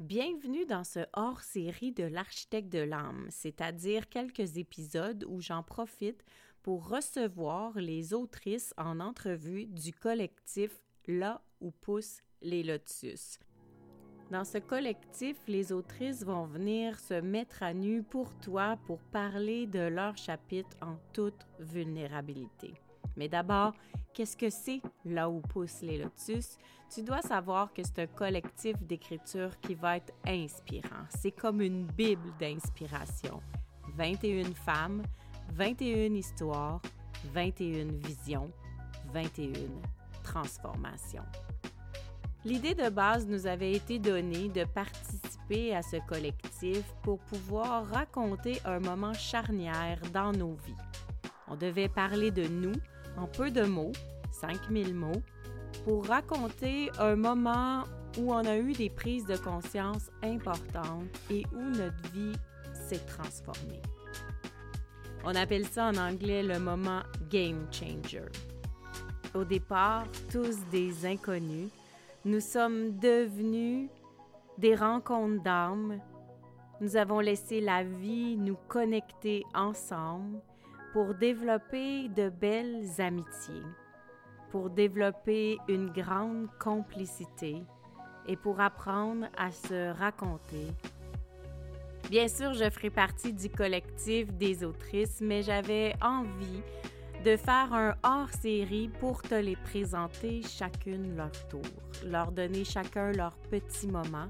Bienvenue 0.00 0.64
dans 0.64 0.84
ce 0.84 1.00
hors-série 1.12 1.90
de 1.90 2.04
l'architecte 2.04 2.68
de 2.68 2.78
l'âme, 2.78 3.26
c'est-à-dire 3.30 4.08
quelques 4.08 4.56
épisodes 4.56 5.24
où 5.26 5.40
j'en 5.40 5.64
profite 5.64 6.24
pour 6.62 6.88
recevoir 6.88 7.76
les 7.76 8.14
autrices 8.14 8.72
en 8.78 9.00
entrevue 9.00 9.66
du 9.66 9.92
collectif 9.92 10.70
Là 11.08 11.42
où 11.60 11.72
poussent 11.72 12.22
les 12.42 12.62
lotus. 12.62 13.40
Dans 14.30 14.44
ce 14.44 14.58
collectif, 14.58 15.36
les 15.48 15.72
autrices 15.72 16.22
vont 16.22 16.44
venir 16.44 17.00
se 17.00 17.14
mettre 17.14 17.64
à 17.64 17.74
nu 17.74 18.04
pour 18.04 18.38
toi 18.38 18.78
pour 18.86 19.00
parler 19.00 19.66
de 19.66 19.80
leur 19.80 20.16
chapitre 20.16 20.76
en 20.80 20.96
toute 21.12 21.46
vulnérabilité. 21.58 22.74
Mais 23.18 23.28
d'abord, 23.28 23.74
qu'est-ce 24.14 24.36
que 24.36 24.48
c'est 24.48 24.80
là 25.04 25.28
où 25.28 25.40
poussent 25.40 25.82
les 25.82 25.98
lotus? 25.98 26.56
Tu 26.94 27.02
dois 27.02 27.20
savoir 27.20 27.74
que 27.74 27.82
c'est 27.82 27.98
un 27.98 28.06
collectif 28.06 28.76
d'écriture 28.80 29.50
qui 29.60 29.74
va 29.74 29.96
être 29.96 30.14
inspirant. 30.24 31.04
C'est 31.10 31.32
comme 31.32 31.60
une 31.60 31.84
bible 31.84 32.30
d'inspiration. 32.38 33.42
21 33.96 34.54
femmes, 34.54 35.02
21 35.52 36.14
histoires, 36.14 36.80
21 37.34 37.98
visions, 38.06 38.50
21 39.12 39.52
transformations. 40.22 41.24
L'idée 42.44 42.74
de 42.74 42.88
base 42.88 43.26
nous 43.26 43.46
avait 43.46 43.72
été 43.72 43.98
donnée 43.98 44.48
de 44.48 44.64
participer 44.64 45.74
à 45.74 45.82
ce 45.82 45.96
collectif 46.06 46.84
pour 47.02 47.18
pouvoir 47.18 47.86
raconter 47.88 48.60
un 48.64 48.78
moment 48.78 49.12
charnière 49.12 50.00
dans 50.12 50.30
nos 50.30 50.54
vies. 50.54 50.74
On 51.48 51.56
devait 51.56 51.88
parler 51.88 52.30
de 52.30 52.46
nous 52.46 52.74
en 53.18 53.26
peu 53.26 53.50
de 53.50 53.62
mots, 53.62 53.92
5000 54.30 54.94
mots, 54.94 55.22
pour 55.84 56.06
raconter 56.06 56.90
un 56.98 57.16
moment 57.16 57.84
où 58.18 58.32
on 58.32 58.44
a 58.44 58.56
eu 58.56 58.72
des 58.72 58.90
prises 58.90 59.26
de 59.26 59.36
conscience 59.36 60.10
importantes 60.22 61.08
et 61.30 61.44
où 61.52 61.62
notre 61.62 62.12
vie 62.12 62.36
s'est 62.72 63.04
transformée. 63.06 63.82
On 65.24 65.34
appelle 65.34 65.66
ça 65.66 65.86
en 65.86 65.96
anglais 65.96 66.42
le 66.42 66.58
moment 66.58 67.02
game 67.28 67.66
changer. 67.70 68.22
Au 69.34 69.44
départ, 69.44 70.06
tous 70.30 70.56
des 70.70 71.04
inconnus, 71.04 71.70
nous 72.24 72.40
sommes 72.40 72.98
devenus 72.98 73.90
des 74.56 74.74
rencontres 74.74 75.42
d'âmes. 75.42 76.00
Nous 76.80 76.96
avons 76.96 77.20
laissé 77.20 77.60
la 77.60 77.84
vie 77.84 78.36
nous 78.36 78.56
connecter 78.68 79.44
ensemble 79.54 80.40
pour 80.92 81.14
développer 81.14 82.08
de 82.08 82.28
belles 82.28 82.86
amitiés, 82.98 83.62
pour 84.50 84.70
développer 84.70 85.58
une 85.68 85.90
grande 85.90 86.48
complicité 86.58 87.62
et 88.26 88.36
pour 88.36 88.60
apprendre 88.60 89.26
à 89.36 89.50
se 89.50 89.92
raconter. 89.98 90.68
Bien 92.10 92.28
sûr, 92.28 92.54
je 92.54 92.70
ferai 92.70 92.90
partie 92.90 93.32
du 93.32 93.50
collectif 93.50 94.32
des 94.32 94.64
autrices, 94.64 95.20
mais 95.20 95.42
j'avais 95.42 95.94
envie 96.00 96.62
de 97.24 97.36
faire 97.36 97.74
un 97.74 97.94
hors-série 98.02 98.88
pour 99.00 99.20
te 99.20 99.34
les 99.34 99.56
présenter 99.56 100.40
chacune 100.42 101.16
leur 101.16 101.32
tour, 101.48 101.62
leur 102.06 102.32
donner 102.32 102.64
chacun 102.64 103.12
leur 103.12 103.36
petit 103.50 103.88
moment 103.88 104.28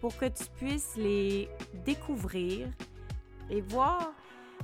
pour 0.00 0.16
que 0.18 0.26
tu 0.26 0.44
puisses 0.58 0.96
les 0.96 1.48
découvrir 1.86 2.68
et 3.48 3.62
voir 3.62 4.12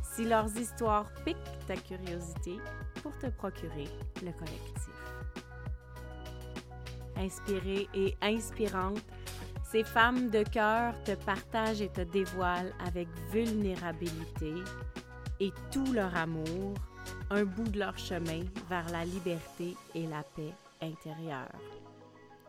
si 0.03 0.25
leurs 0.25 0.57
histoires 0.57 1.11
piquent 1.25 1.37
ta 1.67 1.77
curiosité 1.77 2.59
pour 3.03 3.17
te 3.19 3.27
procurer 3.27 3.89
le 4.23 4.33
collectif. 4.33 4.91
Inspirée 7.17 7.89
et 7.95 8.17
inspirante, 8.23 9.03
ces 9.71 9.85
femmes 9.85 10.31
de 10.31 10.43
cœur 10.43 10.95
te 11.05 11.13
partagent 11.13 11.83
et 11.83 11.91
te 11.91 12.01
dévoilent 12.01 12.75
avec 12.87 13.09
vulnérabilité 13.31 14.55
et 15.39 15.53
tout 15.71 15.93
leur 15.93 16.17
amour 16.17 16.75
un 17.31 17.45
bout 17.45 17.69
de 17.69 17.79
leur 17.79 17.97
chemin 17.97 18.41
vers 18.69 18.89
la 18.91 19.05
liberté 19.05 19.77
et 19.95 20.07
la 20.07 20.23
paix 20.23 20.53
intérieure. 20.83 21.55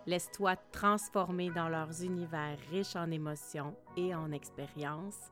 Laisse-toi 0.07 0.55
transformer 0.71 1.51
dans 1.51 1.69
leurs 1.69 2.03
univers 2.03 2.57
riches 2.71 2.95
en 2.95 3.11
émotions 3.11 3.75
et 3.95 4.15
en 4.15 4.31
expériences 4.31 5.31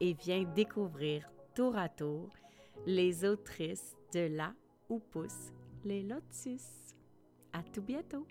et 0.00 0.14
viens 0.14 0.44
découvrir 0.54 1.28
tour 1.58 1.76
à 1.76 1.88
tour 1.88 2.28
les 2.86 3.24
autrices 3.24 3.96
de 4.14 4.28
Là 4.36 4.54
où 4.88 5.00
poussent 5.00 5.52
les 5.84 6.04
lotus. 6.04 6.94
À 7.52 7.64
tout 7.64 7.82
bientôt! 7.82 8.24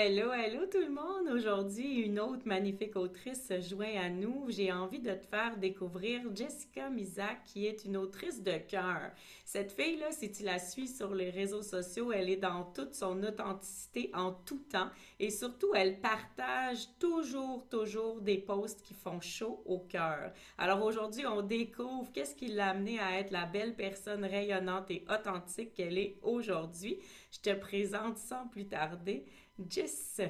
Hello, 0.00 0.32
hello 0.32 0.64
tout 0.70 0.78
le 0.78 0.90
monde! 0.90 1.28
Aujourd'hui, 1.34 2.02
une 2.02 2.20
autre 2.20 2.46
magnifique 2.46 2.94
autrice 2.94 3.48
se 3.48 3.60
joint 3.60 3.96
à 4.00 4.08
nous. 4.08 4.44
J'ai 4.48 4.70
envie 4.70 5.00
de 5.00 5.10
te 5.10 5.26
faire 5.26 5.56
découvrir 5.56 6.20
Jessica 6.36 6.88
Misak, 6.88 7.42
qui 7.44 7.66
est 7.66 7.84
une 7.84 7.96
autrice 7.96 8.40
de 8.40 8.58
cœur. 8.58 9.10
Cette 9.44 9.72
fille-là, 9.72 10.12
si 10.12 10.30
tu 10.30 10.44
la 10.44 10.60
suis 10.60 10.86
sur 10.86 11.12
les 11.16 11.30
réseaux 11.30 11.64
sociaux, 11.64 12.12
elle 12.12 12.30
est 12.30 12.36
dans 12.36 12.62
toute 12.62 12.94
son 12.94 13.20
authenticité 13.24 14.12
en 14.14 14.30
tout 14.30 14.62
temps 14.70 14.88
et 15.18 15.30
surtout, 15.30 15.74
elle 15.74 16.00
partage 16.00 16.86
toujours, 17.00 17.68
toujours 17.68 18.20
des 18.20 18.38
posts 18.38 18.82
qui 18.82 18.94
font 18.94 19.20
chaud 19.20 19.64
au 19.66 19.80
cœur. 19.80 20.32
Alors 20.58 20.84
aujourd'hui, 20.84 21.26
on 21.26 21.42
découvre 21.42 22.12
qu'est-ce 22.12 22.36
qui 22.36 22.46
l'a 22.46 22.68
amenée 22.68 23.00
à 23.00 23.18
être 23.18 23.32
la 23.32 23.46
belle 23.46 23.74
personne 23.74 24.24
rayonnante 24.24 24.92
et 24.92 25.04
authentique 25.10 25.74
qu'elle 25.74 25.98
est 25.98 26.18
aujourd'hui. 26.22 26.98
Je 27.32 27.40
te 27.40 27.52
présente 27.52 28.16
sans 28.16 28.46
plus 28.46 28.68
tarder 28.68 29.26
Jess. 29.66 30.20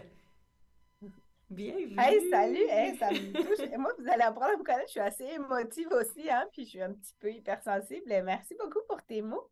Bienvenue. 1.50 1.96
Hey, 1.98 2.30
salut! 2.30 2.66
Hey, 2.68 2.96
ça 2.96 3.10
me 3.10 3.32
touche. 3.32 3.78
Moi, 3.78 3.92
vous 3.98 4.08
allez 4.08 4.22
apprendre 4.22 4.54
à 4.54 4.56
me 4.56 4.64
connaître. 4.64 4.86
Je 4.86 4.92
suis 4.92 5.00
assez 5.00 5.24
émotive 5.24 5.88
aussi, 5.92 6.30
hein, 6.30 6.46
puis 6.52 6.64
je 6.64 6.70
suis 6.70 6.82
un 6.82 6.92
petit 6.92 7.14
peu 7.20 7.30
hypersensible. 7.30 8.06
Merci 8.06 8.54
beaucoup 8.58 8.80
pour 8.88 9.02
tes 9.02 9.20
mots. 9.20 9.48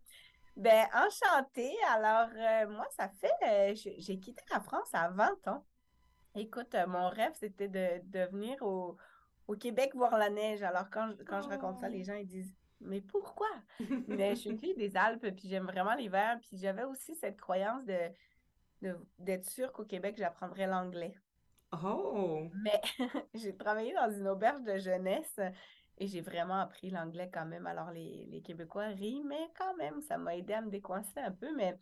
Ben, 0.56 0.86
enchantée. 0.94 1.74
Alors, 1.94 2.28
euh, 2.34 2.68
moi, 2.70 2.86
ça 2.96 3.10
fait. 3.20 3.30
Euh, 3.46 3.74
j'ai 3.74 4.18
quitté 4.18 4.42
la 4.50 4.60
France 4.60 4.88
à 4.94 5.10
20 5.10 5.48
ans. 5.48 5.64
Écoute, 6.34 6.74
euh, 6.74 6.86
mon 6.86 7.08
rêve, 7.08 7.32
c'était 7.34 7.68
de, 7.68 8.30
venir 8.30 8.62
au, 8.62 8.96
Québec 9.60 9.94
voir 9.94 10.16
la 10.16 10.30
neige. 10.30 10.62
Alors, 10.62 10.88
quand, 10.90 11.12
quand 11.26 11.42
je 11.42 11.48
raconte 11.48 11.80
ça, 11.80 11.88
les 11.88 12.04
gens, 12.04 12.14
ils 12.14 12.26
disent 12.26 12.54
Mais 12.80 13.02
pourquoi? 13.02 13.48
Mais 14.08 14.34
je 14.36 14.40
suis 14.40 14.50
une 14.50 14.58
fille 14.58 14.74
des 14.78 14.96
Alpes, 14.96 15.34
puis 15.36 15.48
j'aime 15.48 15.66
vraiment 15.66 15.94
l'hiver. 15.94 16.38
Puis 16.40 16.56
j'avais 16.56 16.84
aussi 16.84 17.14
cette 17.14 17.38
croyance 17.38 17.84
de 17.84 18.10
d'être 19.18 19.48
sûre 19.48 19.72
qu'au 19.72 19.84
Québec, 19.84 20.16
j'apprendrais 20.18 20.66
l'anglais. 20.66 21.14
Oh! 21.72 22.48
Mais 22.62 22.80
j'ai 23.34 23.56
travaillé 23.56 23.92
dans 23.94 24.10
une 24.10 24.28
auberge 24.28 24.62
de 24.62 24.76
jeunesse 24.76 25.40
et 25.98 26.06
j'ai 26.06 26.20
vraiment 26.20 26.60
appris 26.60 26.90
l'anglais 26.90 27.30
quand 27.32 27.46
même. 27.46 27.66
Alors, 27.66 27.90
les, 27.90 28.26
les, 28.30 28.42
Québécois 28.42 28.88
rient, 28.88 29.24
mais 29.24 29.50
quand 29.58 29.74
même, 29.76 30.00
ça 30.02 30.18
m'a 30.18 30.36
aidé 30.36 30.52
à 30.52 30.60
me 30.60 30.70
décoincer 30.70 31.20
un 31.20 31.32
peu. 31.32 31.54
Mais 31.56 31.78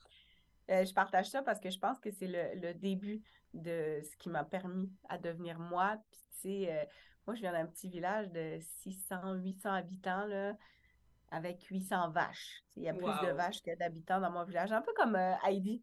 euh, 0.71 0.85
je 0.85 0.95
partage 0.95 1.29
ça 1.31 1.43
parce 1.43 1.61
que 1.61 1.71
je 1.71 1.79
pense 1.79 1.99
que 2.01 2.11
c'est 2.11 2.29
le, 2.29 2.61
le, 2.61 2.75
début 2.75 3.23
de 3.53 4.01
ce 4.03 4.17
qui 4.17 4.29
m'a 4.31 4.45
permis 4.45 4.91
à 5.09 5.19
devenir 5.19 5.59
moi. 5.59 5.97
Puis, 6.11 6.21
tu 6.31 6.41
sais, 6.41 6.73
euh, 6.73 6.85
moi, 7.27 7.35
je 7.35 7.41
viens 7.41 7.53
d'un 7.53 7.67
petit 7.67 7.89
village 7.89 8.31
de 8.31 8.59
600, 8.83 9.35
800 9.35 9.73
habitants, 9.73 10.27
là, 10.27 10.57
avec 11.31 11.63
800 11.65 12.11
vaches. 12.11 12.63
Il 12.77 12.85
y 12.85 12.89
a 12.89 12.95
plus 12.95 13.07
de 13.27 13.33
vaches 13.33 13.63
que 13.63 13.77
d'habitants 13.77 14.21
dans 14.21 14.31
mon 14.31 14.45
village. 14.45 14.73
Un 14.73 14.83
peu 14.83 14.93
comme 14.97 15.17
euh, 15.17 15.35
Heidi. 15.45 15.83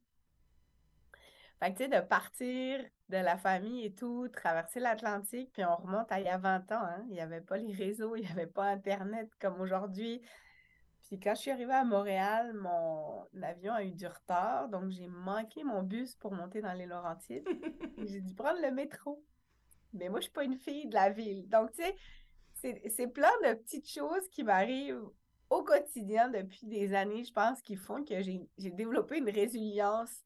Fait 1.61 1.73
que, 1.73 1.77
tu 1.77 1.83
sais, 1.83 1.89
de 1.89 2.05
partir 2.07 2.79
de 3.09 3.17
la 3.17 3.37
famille 3.37 3.85
et 3.85 3.93
tout, 3.93 4.27
traverser 4.29 4.79
l'Atlantique, 4.79 5.51
puis 5.53 5.63
on 5.63 5.75
remonte 5.75 6.11
à 6.11 6.19
il 6.19 6.25
y 6.25 6.29
a 6.29 6.39
20 6.39 6.71
ans, 6.71 6.81
hein. 6.81 7.05
Il 7.07 7.13
n'y 7.13 7.21
avait 7.21 7.41
pas 7.41 7.57
les 7.57 7.71
réseaux, 7.71 8.15
il 8.15 8.23
n'y 8.23 8.31
avait 8.31 8.47
pas 8.47 8.65
Internet 8.65 9.29
comme 9.39 9.61
aujourd'hui. 9.61 10.23
Puis 11.05 11.19
quand 11.19 11.35
je 11.35 11.41
suis 11.41 11.51
arrivée 11.51 11.73
à 11.73 11.83
Montréal, 11.83 12.53
mon 12.53 13.27
avion 13.43 13.73
a 13.73 13.83
eu 13.83 13.91
du 13.91 14.07
retard, 14.07 14.69
donc 14.69 14.89
j'ai 14.89 15.07
manqué 15.07 15.63
mon 15.63 15.83
bus 15.83 16.15
pour 16.15 16.31
monter 16.31 16.61
dans 16.61 16.73
les 16.73 16.87
Laurentides. 16.87 17.47
j'ai 17.97 18.21
dû 18.21 18.33
prendre 18.33 18.59
le 18.59 18.71
métro. 18.71 19.23
Mais 19.93 20.09
moi, 20.09 20.19
je 20.19 20.23
suis 20.23 20.31
pas 20.31 20.45
une 20.45 20.57
fille 20.57 20.87
de 20.87 20.95
la 20.95 21.09
ville. 21.09 21.47
Donc, 21.47 21.73
tu 21.73 21.83
sais, 22.53 22.81
c'est 22.89 23.07
plein 23.07 23.31
de 23.43 23.53
petites 23.55 23.89
choses 23.89 24.27
qui 24.31 24.43
m'arrivent 24.43 25.05
au 25.49 25.63
quotidien 25.63 26.29
depuis 26.29 26.65
des 26.65 26.93
années, 26.93 27.25
je 27.25 27.33
pense, 27.33 27.61
qui 27.61 27.75
font 27.75 28.03
que 28.03 28.21
j'ai 28.21 28.71
développé 28.71 29.17
une 29.17 29.29
résilience 29.29 30.23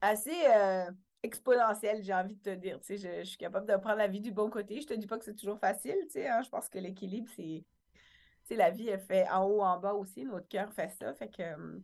assez 0.00 0.36
euh, 0.48 0.90
exponentielle, 1.22 2.02
j'ai 2.02 2.14
envie 2.14 2.36
de 2.36 2.42
te 2.42 2.54
dire. 2.54 2.80
Tu 2.80 2.98
sais, 2.98 3.20
je, 3.22 3.28
suis 3.28 3.38
capable 3.38 3.66
de 3.66 3.76
prendre 3.76 3.98
la 3.98 4.08
vie 4.08 4.20
du 4.20 4.32
bon 4.32 4.50
côté. 4.50 4.80
Je 4.80 4.86
te 4.86 4.94
dis 4.94 5.06
pas 5.06 5.18
que 5.18 5.24
c'est 5.24 5.34
toujours 5.34 5.58
facile, 5.58 5.98
tu 6.04 6.12
sais. 6.12 6.28
Hein. 6.28 6.42
je 6.42 6.48
pense 6.48 6.68
que 6.68 6.78
l'équilibre, 6.78 7.28
c'est. 7.36 7.64
Tu 7.64 8.54
sais, 8.54 8.56
la 8.56 8.70
vie, 8.70 8.88
elle 8.88 9.00
fait 9.00 9.28
en 9.28 9.44
haut, 9.44 9.62
en 9.62 9.78
bas 9.78 9.94
aussi. 9.94 10.24
Notre 10.24 10.48
cœur 10.48 10.72
fait 10.72 10.90
ça. 10.90 11.12
Fait 11.14 11.28
que 11.28 11.54
hum, 11.54 11.82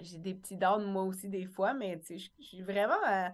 j'ai 0.00 0.18
des 0.18 0.34
petits 0.34 0.56
downs, 0.56 0.84
moi 0.84 1.04
aussi, 1.04 1.28
des 1.28 1.46
fois, 1.46 1.74
mais 1.74 2.00
tu 2.00 2.18
je 2.18 2.28
suis 2.40 2.62
vraiment 2.62 2.98
à 3.04 3.32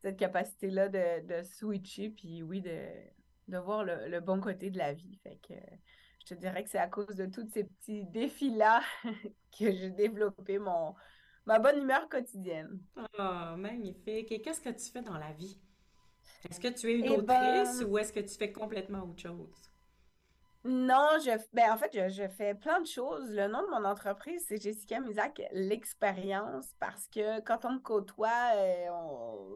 cette 0.00 0.16
capacité-là 0.18 0.88
de, 0.88 1.42
switcher, 1.44 2.10
puis 2.10 2.42
oui, 2.42 2.60
de, 2.60 2.78
de 3.48 3.58
voir 3.58 3.84
le, 3.84 4.08
le, 4.08 4.20
bon 4.20 4.40
côté 4.40 4.70
de 4.70 4.78
la 4.78 4.94
vie. 4.94 5.16
Fait 5.22 5.38
que 5.46 5.54
je 6.20 6.34
te 6.34 6.34
dirais 6.34 6.64
que 6.64 6.70
c'est 6.70 6.78
à 6.78 6.88
cause 6.88 7.14
de 7.14 7.26
tous 7.26 7.46
ces 7.52 7.64
petits 7.64 8.04
défis-là 8.06 8.80
que 9.58 9.70
j'ai 9.70 9.90
développé 9.90 10.58
mon, 10.58 10.94
ma 11.46 11.58
bonne 11.58 11.78
humeur 11.78 12.08
quotidienne. 12.08 12.80
Ah, 13.18 13.54
magnifique. 13.56 14.30
Et 14.32 14.40
qu'est-ce 14.40 14.60
que 14.60 14.70
tu 14.70 14.90
fais 14.90 15.02
dans 15.02 15.18
la 15.18 15.32
vie? 15.32 15.58
Est-ce 16.48 16.60
que 16.60 16.68
tu 16.68 16.90
es 16.90 16.98
une 16.98 17.06
eh 17.06 17.10
autrice 17.10 17.78
ben, 17.80 17.86
ou 17.86 17.98
est-ce 17.98 18.12
que 18.12 18.20
tu 18.20 18.34
fais 18.36 18.52
complètement 18.52 19.04
autre 19.04 19.20
chose? 19.20 19.71
Non, 20.64 21.18
je, 21.18 21.30
ben, 21.52 21.72
en 21.72 21.76
fait, 21.76 21.90
je, 22.08 22.28
fais 22.28 22.54
plein 22.54 22.80
de 22.80 22.86
choses. 22.86 23.32
Le 23.32 23.48
nom 23.48 23.62
de 23.62 23.70
mon 23.70 23.84
entreprise, 23.84 24.44
c'est 24.46 24.62
Jessica 24.62 25.00
Musac, 25.00 25.42
l'expérience, 25.50 26.72
parce 26.78 27.08
que 27.08 27.40
quand 27.40 27.64
on 27.64 27.72
me 27.72 27.78
côtoie, 27.80 28.52
euh, 28.54 28.88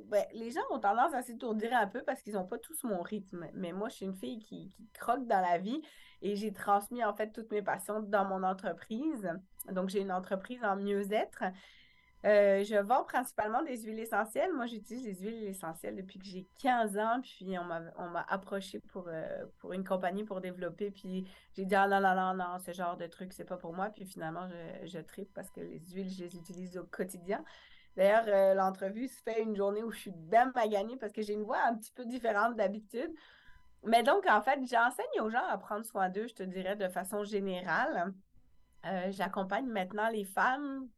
ben, 0.07 0.25
les 0.33 0.51
gens 0.51 0.63
ont 0.71 0.81
tendance 0.81 1.15
à 1.15 1.23
s'étourdir 1.23 1.73
un 1.75 1.87
peu 1.87 2.03
parce 2.03 2.23
qu'ils 2.23 2.35
n'ont 2.35 2.47
pas 2.47 2.59
tous 2.59 2.83
mon 2.83 3.03
rythme. 3.03 3.47
Mais 3.55 3.73
moi, 3.73 3.89
je 3.89 3.95
suis 3.95 4.05
une 4.05 4.17
fille 4.17 4.41
qui, 4.41 4.73
qui 4.73 4.89
croque 4.95 5.25
dans 5.29 5.41
la 5.41 5.59
vie 5.59 5.81
et 6.23 6.35
j'ai 6.35 6.53
transmis 6.53 7.05
en 7.05 7.15
fait 7.15 7.31
toutes 7.31 7.53
mes 7.53 7.63
passions 7.63 8.01
dans 8.01 8.25
mon 8.25 8.43
entreprise. 8.43 9.31
Donc, 9.71 9.91
j'ai 9.91 10.01
une 10.01 10.13
entreprise 10.13 10.65
en 10.65 10.75
mieux-être 10.75 11.45
euh, 12.25 12.65
je 12.65 12.77
vends 12.77 13.05
principalement 13.05 13.63
des 13.63 13.83
huiles 13.83 14.01
essentielles. 14.01 14.53
Moi, 14.53 14.67
j'utilise 14.67 15.05
les 15.05 15.15
huiles 15.15 15.45
essentielles 15.45 15.95
depuis 15.95 16.19
que 16.19 16.25
j'ai 16.25 16.49
15 16.59 16.99
ans. 16.99 17.21
Puis, 17.23 17.57
on 17.59 17.65
m'a 17.65 18.27
approché 18.29 18.81
pour, 18.81 19.07
euh, 19.09 19.45
pour 19.59 19.73
une 19.75 19.85
compagnie 19.85 20.25
pour 20.25 20.41
développer. 20.41 20.91
Puis, 20.91 21.29
j'ai 21.55 21.65
dit, 21.65 21.75
ah 21.75 21.87
non, 21.87 22.01
non, 22.01 22.15
non, 22.15 22.35
non, 22.35 22.59
ce 22.59 22.73
genre 22.73 22.97
de 22.97 23.07
truc, 23.07 23.33
c'est 23.33 23.45
pas 23.45 23.57
pour 23.57 23.75
moi. 23.75 23.91
Puis, 23.91 24.07
finalement, 24.07 24.49
je, 24.83 24.99
tripe 24.99 25.33
parce 25.35 25.51
que 25.51 25.61
les 25.61 25.79
huiles, 25.93 26.11
je 26.11 26.25
les 26.25 26.37
utilise 26.37 26.77
au 26.79 26.85
quotidien. 26.85 27.45
D'ailleurs, 27.97 28.25
euh, 28.27 28.55
l'entrevue 28.55 29.09
se 29.09 29.23
fait 29.23 29.43
une 29.43 29.55
journée 29.55 29.83
où 29.83 29.91
je 29.91 29.99
suis 29.99 30.11
bien 30.11 30.51
maganée 30.55 30.97
parce 30.97 31.13
que 31.13 31.23
j'ai 31.23 31.35
une 31.35 31.45
voix 31.45 31.63
un 31.65 31.77
petit 31.77 31.93
peu 31.93 32.05
différente 32.07 32.57
d'habitude. 32.57 33.15
Mais 33.85 34.03
donc, 34.03 34.27
en 34.27 34.41
fait, 34.41 34.59
j'enseigne 34.67 35.21
aux 35.21 35.31
gens 35.31 35.47
à 35.49 35.57
prendre 35.59 35.85
soin 35.85 36.09
d'eux, 36.09 36.27
je 36.27 36.35
te 36.35 36.43
dirais, 36.43 36.77
de 36.77 36.89
façon 36.89 37.23
générale. 37.25 38.13
J'accompagne 39.11 39.67
maintenant 39.67 40.09
les 40.11 40.25
femmes 40.25 40.89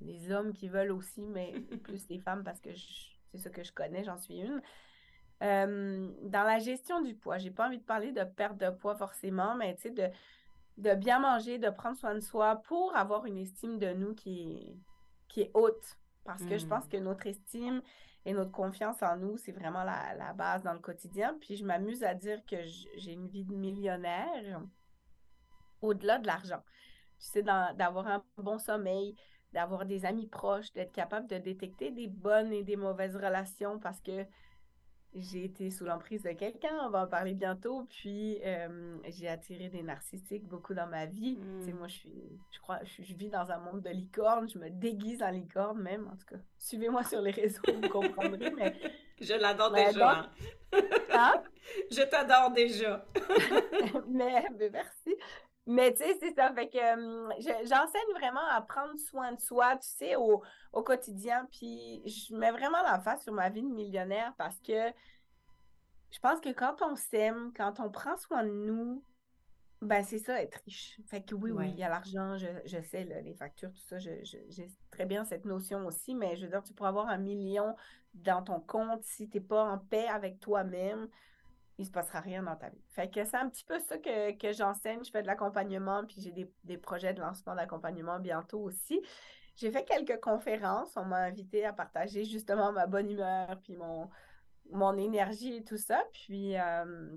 les 0.00 0.32
hommes 0.32 0.52
qui 0.52 0.68
veulent 0.68 0.92
aussi, 0.92 1.22
mais 1.22 1.52
plus 1.84 2.08
les 2.08 2.18
femmes 2.18 2.44
parce 2.44 2.60
que 2.60 2.70
c'est 3.30 3.38
ça 3.38 3.50
que 3.50 3.62
je 3.62 3.72
connais, 3.72 4.04
j'en 4.04 4.16
suis 4.16 4.38
une. 4.40 4.62
Euh, 5.42 6.08
dans 6.22 6.42
la 6.42 6.58
gestion 6.58 7.00
du 7.00 7.14
poids, 7.14 7.38
j'ai 7.38 7.50
pas 7.50 7.66
envie 7.66 7.78
de 7.78 7.84
parler 7.84 8.12
de 8.12 8.24
perte 8.24 8.58
de 8.58 8.70
poids 8.70 8.94
forcément, 8.94 9.54
mais 9.54 9.74
tu 9.76 9.82
sais, 9.82 9.90
de, 9.90 10.08
de 10.76 10.94
bien 10.94 11.18
manger, 11.18 11.58
de 11.58 11.70
prendre 11.70 11.96
soin 11.96 12.14
de 12.14 12.20
soi 12.20 12.56
pour 12.56 12.94
avoir 12.96 13.24
une 13.24 13.38
estime 13.38 13.78
de 13.78 13.92
nous 13.92 14.14
qui 14.14 14.42
est, 14.42 14.76
qui 15.28 15.42
est 15.42 15.50
haute. 15.54 15.96
Parce 16.24 16.44
que 16.44 16.58
je 16.58 16.66
pense 16.66 16.84
mm. 16.86 16.88
que 16.88 16.96
notre 16.98 17.26
estime 17.26 17.80
et 18.26 18.34
notre 18.34 18.52
confiance 18.52 19.02
en 19.02 19.16
nous, 19.16 19.38
c'est 19.38 19.52
vraiment 19.52 19.82
la, 19.82 20.14
la, 20.14 20.34
base 20.34 20.62
dans 20.62 20.74
le 20.74 20.78
quotidien. 20.78 21.36
Puis 21.40 21.56
je 21.56 21.64
m'amuse 21.64 22.04
à 22.04 22.14
dire 22.14 22.44
que 22.44 22.56
j'ai 22.96 23.12
une 23.12 23.26
vie 23.26 23.44
de 23.44 23.54
millionnaire 23.54 24.60
au-delà 25.80 26.18
de 26.18 26.26
l'argent. 26.26 26.62
Tu 27.18 27.26
sais, 27.26 27.42
d'avoir 27.42 28.06
un 28.06 28.22
bon 28.36 28.58
sommeil, 28.58 29.14
d'avoir 29.52 29.84
des 29.84 30.04
amis 30.04 30.26
proches, 30.26 30.72
d'être 30.72 30.92
capable 30.92 31.26
de 31.26 31.38
détecter 31.38 31.90
des 31.90 32.06
bonnes 32.06 32.52
et 32.52 32.62
des 32.62 32.76
mauvaises 32.76 33.16
relations 33.16 33.78
parce 33.78 34.00
que 34.00 34.24
j'ai 35.14 35.44
été 35.44 35.70
sous 35.70 35.84
l'emprise 35.84 36.22
de 36.22 36.30
quelqu'un, 36.30 36.78
on 36.84 36.90
va 36.90 37.02
en 37.02 37.06
parler 37.06 37.34
bientôt, 37.34 37.84
puis 37.88 38.38
euh, 38.44 38.96
j'ai 39.08 39.28
attiré 39.28 39.68
des 39.68 39.82
narcissiques 39.82 40.46
beaucoup 40.46 40.72
dans 40.72 40.86
ma 40.86 41.06
vie. 41.06 41.36
Mm. 41.36 41.72
moi, 41.72 41.88
je 41.88 41.94
suis, 41.94 42.38
je 42.52 42.60
crois, 42.60 42.78
je, 42.84 43.14
vis 43.14 43.28
dans 43.28 43.50
un 43.50 43.58
monde 43.58 43.82
de 43.82 43.90
licorne, 43.90 44.48
je 44.48 44.58
me 44.58 44.70
déguise 44.70 45.22
en 45.22 45.30
licorne 45.30 45.82
même, 45.82 46.06
en 46.06 46.16
tout 46.16 46.26
cas. 46.36 46.40
Suivez-moi 46.58 47.02
sur 47.02 47.20
les 47.20 47.32
réseaux, 47.32 47.62
vous 47.66 47.88
comprendrez, 47.88 48.50
mais... 48.50 48.74
Je 49.20 49.34
l'adore 49.34 49.72
déjà. 49.72 50.30
Hein? 51.12 51.42
Je 51.90 52.08
t'adore 52.08 52.52
déjà. 52.52 53.04
mais, 54.08 54.46
mais, 54.58 54.70
merci. 54.70 55.14
Mais 55.66 55.92
tu 55.92 56.02
sais, 56.02 56.16
c'est 56.20 56.34
ça. 56.34 56.52
Fait 56.54 56.68
que 56.68 56.78
j'enseigne 56.78 58.12
vraiment 58.14 58.46
à 58.50 58.60
prendre 58.62 58.98
soin 58.98 59.32
de 59.32 59.40
soi, 59.40 59.76
tu 59.76 59.88
sais, 59.88 60.16
au, 60.16 60.42
quotidien. 60.72 61.46
Puis 61.52 62.02
je 62.06 62.34
mets 62.34 62.50
vraiment 62.50 62.78
face 63.00 63.22
sur 63.22 63.32
ma 63.32 63.50
vie 63.50 63.62
de 63.62 63.68
millionnaire 63.68 64.32
parce 64.38 64.58
que 64.60 64.90
je 66.10 66.18
pense 66.18 66.40
que 66.40 66.52
quand 66.52 66.82
on 66.82 66.96
s'aime, 66.96 67.52
quand 67.56 67.78
on 67.78 67.90
prend 67.90 68.16
soin 68.16 68.42
de 68.42 68.50
nous, 68.50 69.04
ben 69.80 70.02
c'est 70.02 70.18
ça, 70.18 70.42
être 70.42 70.60
riche. 70.64 71.00
Fait 71.06 71.22
que 71.22 71.34
oui, 71.34 71.52
oui, 71.52 71.70
il 71.70 71.78
y 71.78 71.84
a 71.84 71.88
l'argent, 71.88 72.36
je, 72.36 72.80
sais, 72.82 73.04
les 73.04 73.34
factures, 73.34 73.72
tout 73.72 73.80
ça, 73.80 73.98
j'ai 73.98 74.68
très 74.90 75.06
bien 75.06 75.24
cette 75.24 75.46
notion 75.46 75.86
aussi, 75.86 76.14
mais 76.14 76.36
je 76.36 76.44
veux 76.44 76.50
dire, 76.50 76.62
tu 76.62 76.74
pourras 76.74 76.90
avoir 76.90 77.08
un 77.08 77.16
million 77.16 77.74
dans 78.12 78.42
ton 78.42 78.60
compte 78.60 79.02
si 79.04 79.28
tu 79.28 79.38
n'es 79.38 79.44
pas 79.44 79.64
en 79.64 79.78
paix 79.78 80.06
avec 80.08 80.40
toi-même 80.40 81.08
il 81.80 81.86
se 81.86 81.90
passera 81.90 82.20
rien 82.20 82.42
dans 82.42 82.56
ta 82.56 82.68
vie. 82.68 82.84
Fait 82.90 83.10
que 83.10 83.24
c'est 83.24 83.38
un 83.38 83.48
petit 83.48 83.64
peu 83.64 83.78
ça 83.78 83.96
que, 83.96 84.52
j'enseigne. 84.52 85.02
Je 85.02 85.10
fais 85.10 85.22
de 85.22 85.26
l'accompagnement, 85.26 86.04
puis 86.06 86.20
j'ai 86.20 86.46
des, 86.64 86.78
projets 86.78 87.14
de 87.14 87.20
lancement 87.20 87.54
d'accompagnement 87.54 88.20
bientôt 88.20 88.60
aussi. 88.60 89.00
J'ai 89.56 89.70
fait 89.70 89.84
quelques 89.84 90.20
conférences. 90.20 90.92
On 90.96 91.06
m'a 91.06 91.20
invité 91.20 91.64
à 91.64 91.72
partager 91.72 92.24
justement 92.26 92.70
ma 92.70 92.86
bonne 92.86 93.10
humeur, 93.10 93.58
puis 93.62 93.76
mon, 93.76 94.10
mon 94.70 94.96
énergie 94.98 95.56
et 95.56 95.64
tout 95.64 95.78
ça. 95.78 96.04
Puis 96.12 96.58
euh, 96.58 97.16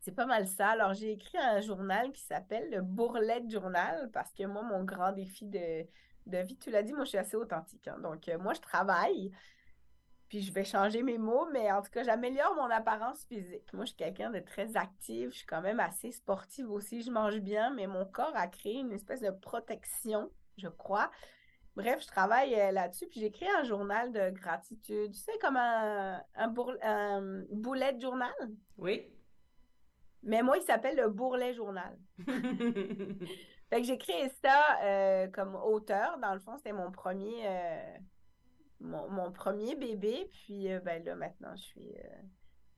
c'est 0.00 0.14
pas 0.14 0.26
mal 0.26 0.48
ça. 0.48 0.70
Alors 0.70 0.92
j'ai 0.92 1.12
écrit 1.12 1.38
un 1.38 1.60
journal 1.60 2.10
qui 2.10 2.22
s'appelle 2.22 2.68
le 2.70 2.82
Bourlette 2.82 3.48
Journal 3.48 4.10
parce 4.12 4.32
que 4.32 4.44
moi, 4.46 4.62
mon 4.64 4.82
grand 4.82 5.12
défi 5.12 5.46
de, 5.46 5.86
de 6.26 6.38
vie, 6.38 6.58
tu 6.58 6.70
l'as 6.72 6.82
dit, 6.82 6.92
moi 6.92 7.04
je 7.04 7.10
suis 7.10 7.18
assez 7.18 7.36
authentique. 7.36 7.86
Hein. 7.86 8.00
Donc 8.02 8.28
euh, 8.28 8.36
moi, 8.36 8.52
je 8.52 8.60
travaille. 8.60 9.30
Puis 10.28 10.42
je 10.42 10.52
vais 10.52 10.64
changer 10.64 11.02
mes 11.02 11.18
mots, 11.18 11.46
mais 11.52 11.70
en 11.70 11.82
tout 11.82 11.90
cas, 11.90 12.02
j'améliore 12.02 12.54
mon 12.56 12.68
apparence 12.70 13.24
physique. 13.26 13.72
Moi, 13.72 13.84
je 13.84 13.90
suis 13.90 13.96
quelqu'un 13.96 14.30
de 14.30 14.40
très 14.40 14.76
actif. 14.76 15.30
Je 15.30 15.38
suis 15.38 15.46
quand 15.46 15.60
même 15.60 15.78
assez 15.78 16.10
sportive 16.10 16.70
aussi. 16.70 17.02
Je 17.02 17.10
mange 17.10 17.38
bien, 17.38 17.72
mais 17.74 17.86
mon 17.86 18.04
corps 18.04 18.34
a 18.34 18.48
créé 18.48 18.80
une 18.80 18.92
espèce 18.92 19.20
de 19.20 19.30
protection, 19.30 20.30
je 20.56 20.68
crois. 20.68 21.10
Bref, 21.76 22.02
je 22.02 22.06
travaille 22.06 22.54
euh, 22.54 22.72
là-dessus. 22.72 23.06
Puis 23.06 23.20
j'écris 23.20 23.46
un 23.48 23.62
journal 23.62 24.10
de 24.10 24.30
gratitude. 24.30 25.12
Tu 25.12 25.18
sais, 25.18 25.38
comme 25.40 25.56
un, 25.56 26.20
un, 26.34 27.44
boulet 27.50 27.92
de 27.92 28.00
journal? 28.00 28.32
Oui. 28.78 29.12
Mais 30.22 30.42
moi, 30.42 30.56
il 30.56 30.62
s'appelle 30.62 30.96
le 30.96 31.08
bourrelet 31.08 31.54
journal. 31.54 31.96
fait 32.26 33.80
que 33.80 33.84
j'ai 33.84 33.98
créé 33.98 34.28
ça 34.42 34.78
euh, 34.82 35.28
comme 35.28 35.54
auteur. 35.54 36.18
Dans 36.18 36.34
le 36.34 36.40
fond, 36.40 36.56
c'était 36.56 36.72
mon 36.72 36.90
premier. 36.90 37.46
Euh, 37.46 37.98
mon, 38.80 39.32
premier 39.32 39.74
bébé. 39.74 40.28
Puis 40.32 40.72
euh, 40.72 40.80
ben 40.80 41.02
là, 41.04 41.14
maintenant, 41.14 41.54
je 41.56 41.62
suis 41.62 41.90
euh, 41.98 42.22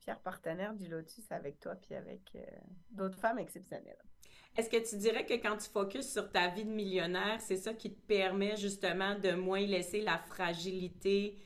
fière 0.01 0.21
partenaire 0.21 0.75
du 0.75 0.89
Lotus 0.89 1.31
avec 1.31 1.61
toi, 1.61 1.75
puis 1.77 1.95
avec 1.95 2.21
euh, 2.35 2.45
d'autres 2.91 3.19
femmes 3.19 3.39
exceptionnelles. 3.39 4.03
Est-ce 4.57 4.71
que 4.71 4.89
tu 4.89 4.97
dirais 4.97 5.25
que 5.25 5.35
quand 5.35 5.57
tu 5.57 5.71
focuses 5.71 6.11
sur 6.11 6.33
ta 6.33 6.49
vie 6.49 6.65
de 6.65 6.71
millionnaire, 6.71 7.41
c'est 7.41 7.57
ça 7.57 7.75
qui 7.75 7.95
te 7.95 8.01
permet 8.07 8.57
justement 8.57 9.17
de 9.17 9.33
moins 9.33 9.65
laisser 9.65 10.01
la 10.01 10.19
fragilité 10.19 11.37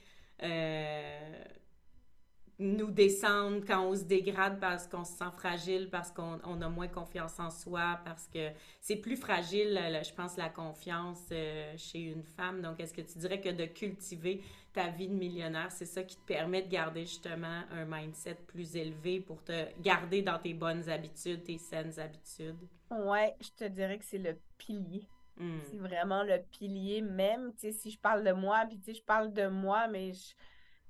nous 2.59 2.91
descendre 2.91 3.65
quand 3.67 3.85
on 3.85 3.95
se 3.95 4.05
dégrade 4.05 4.61
parce 4.61 4.87
qu'on 4.87 5.05
se 5.05 5.13
sent 5.13 5.31
fragile, 5.37 5.89
parce 5.91 6.11
qu'on 6.11 6.61
a 6.61 6.69
moins 6.69 6.89
confiance 6.89 7.41
en 7.41 7.51
soi, 7.51 7.99
parce 8.05 8.29
que 8.29 8.51
c'est 8.81 8.97
plus 8.97 9.17
fragile, 9.17 9.81
je 10.05 10.13
pense, 10.15 10.37
la 10.37 10.49
confiance 10.49 11.25
euh, 11.33 11.75
chez 11.77 12.01
une 12.01 12.23
femme. 12.23 12.63
Donc, 12.63 12.79
est-ce 12.81 12.95
que 12.95 13.01
tu 13.01 13.19
dirais 13.19 13.41
que 13.41 13.49
de 13.49 13.65
cultiver 13.65 14.43
ta 14.73 14.89
vie 14.89 15.09
de 15.09 15.15
millionnaire, 15.15 15.71
c'est 15.71 15.87
ça 15.87 16.03
qui 16.03 16.17
te 16.17 16.27
permet 16.27 16.63
de 16.63 16.69
garder 16.69 17.03
justement 17.03 17.63
un 17.71 17.85
mindset 17.85 18.37
plus 18.47 18.75
élevé 18.77 19.21
pour 19.21 19.43
te 19.43 19.67
garder 19.83 20.23
dans 20.23 20.39
tes 20.39 20.55
bonnes 20.55 20.89
habitudes, 20.89 21.45
tes 21.45 21.59
saines 21.59 21.99
habitudes? 21.99 22.57
Ouais, 22.91 23.35
je 23.41 23.51
te 23.51 23.65
dirais 23.65 23.99
que 23.99 24.05
c'est 24.05 24.19
le 24.19 24.39
pilier. 24.57 25.07
Hmm. 25.37 25.59
C'est 25.71 25.79
vraiment 25.79 26.23
le 26.23 26.39
pilier 26.51 27.01
même, 27.03 27.53
tu 27.55 27.61
sais, 27.61 27.73
si 27.73 27.91
je 27.91 27.99
parle 27.99 28.25
de 28.25 28.33
moi, 28.33 28.65
puis 28.69 28.79
tu 28.79 28.93
sais, 28.93 28.95
je 28.99 29.05
parle 29.05 29.33
de 29.33 29.47
moi, 29.47 29.89
mais 29.89 30.13
je 30.13 30.35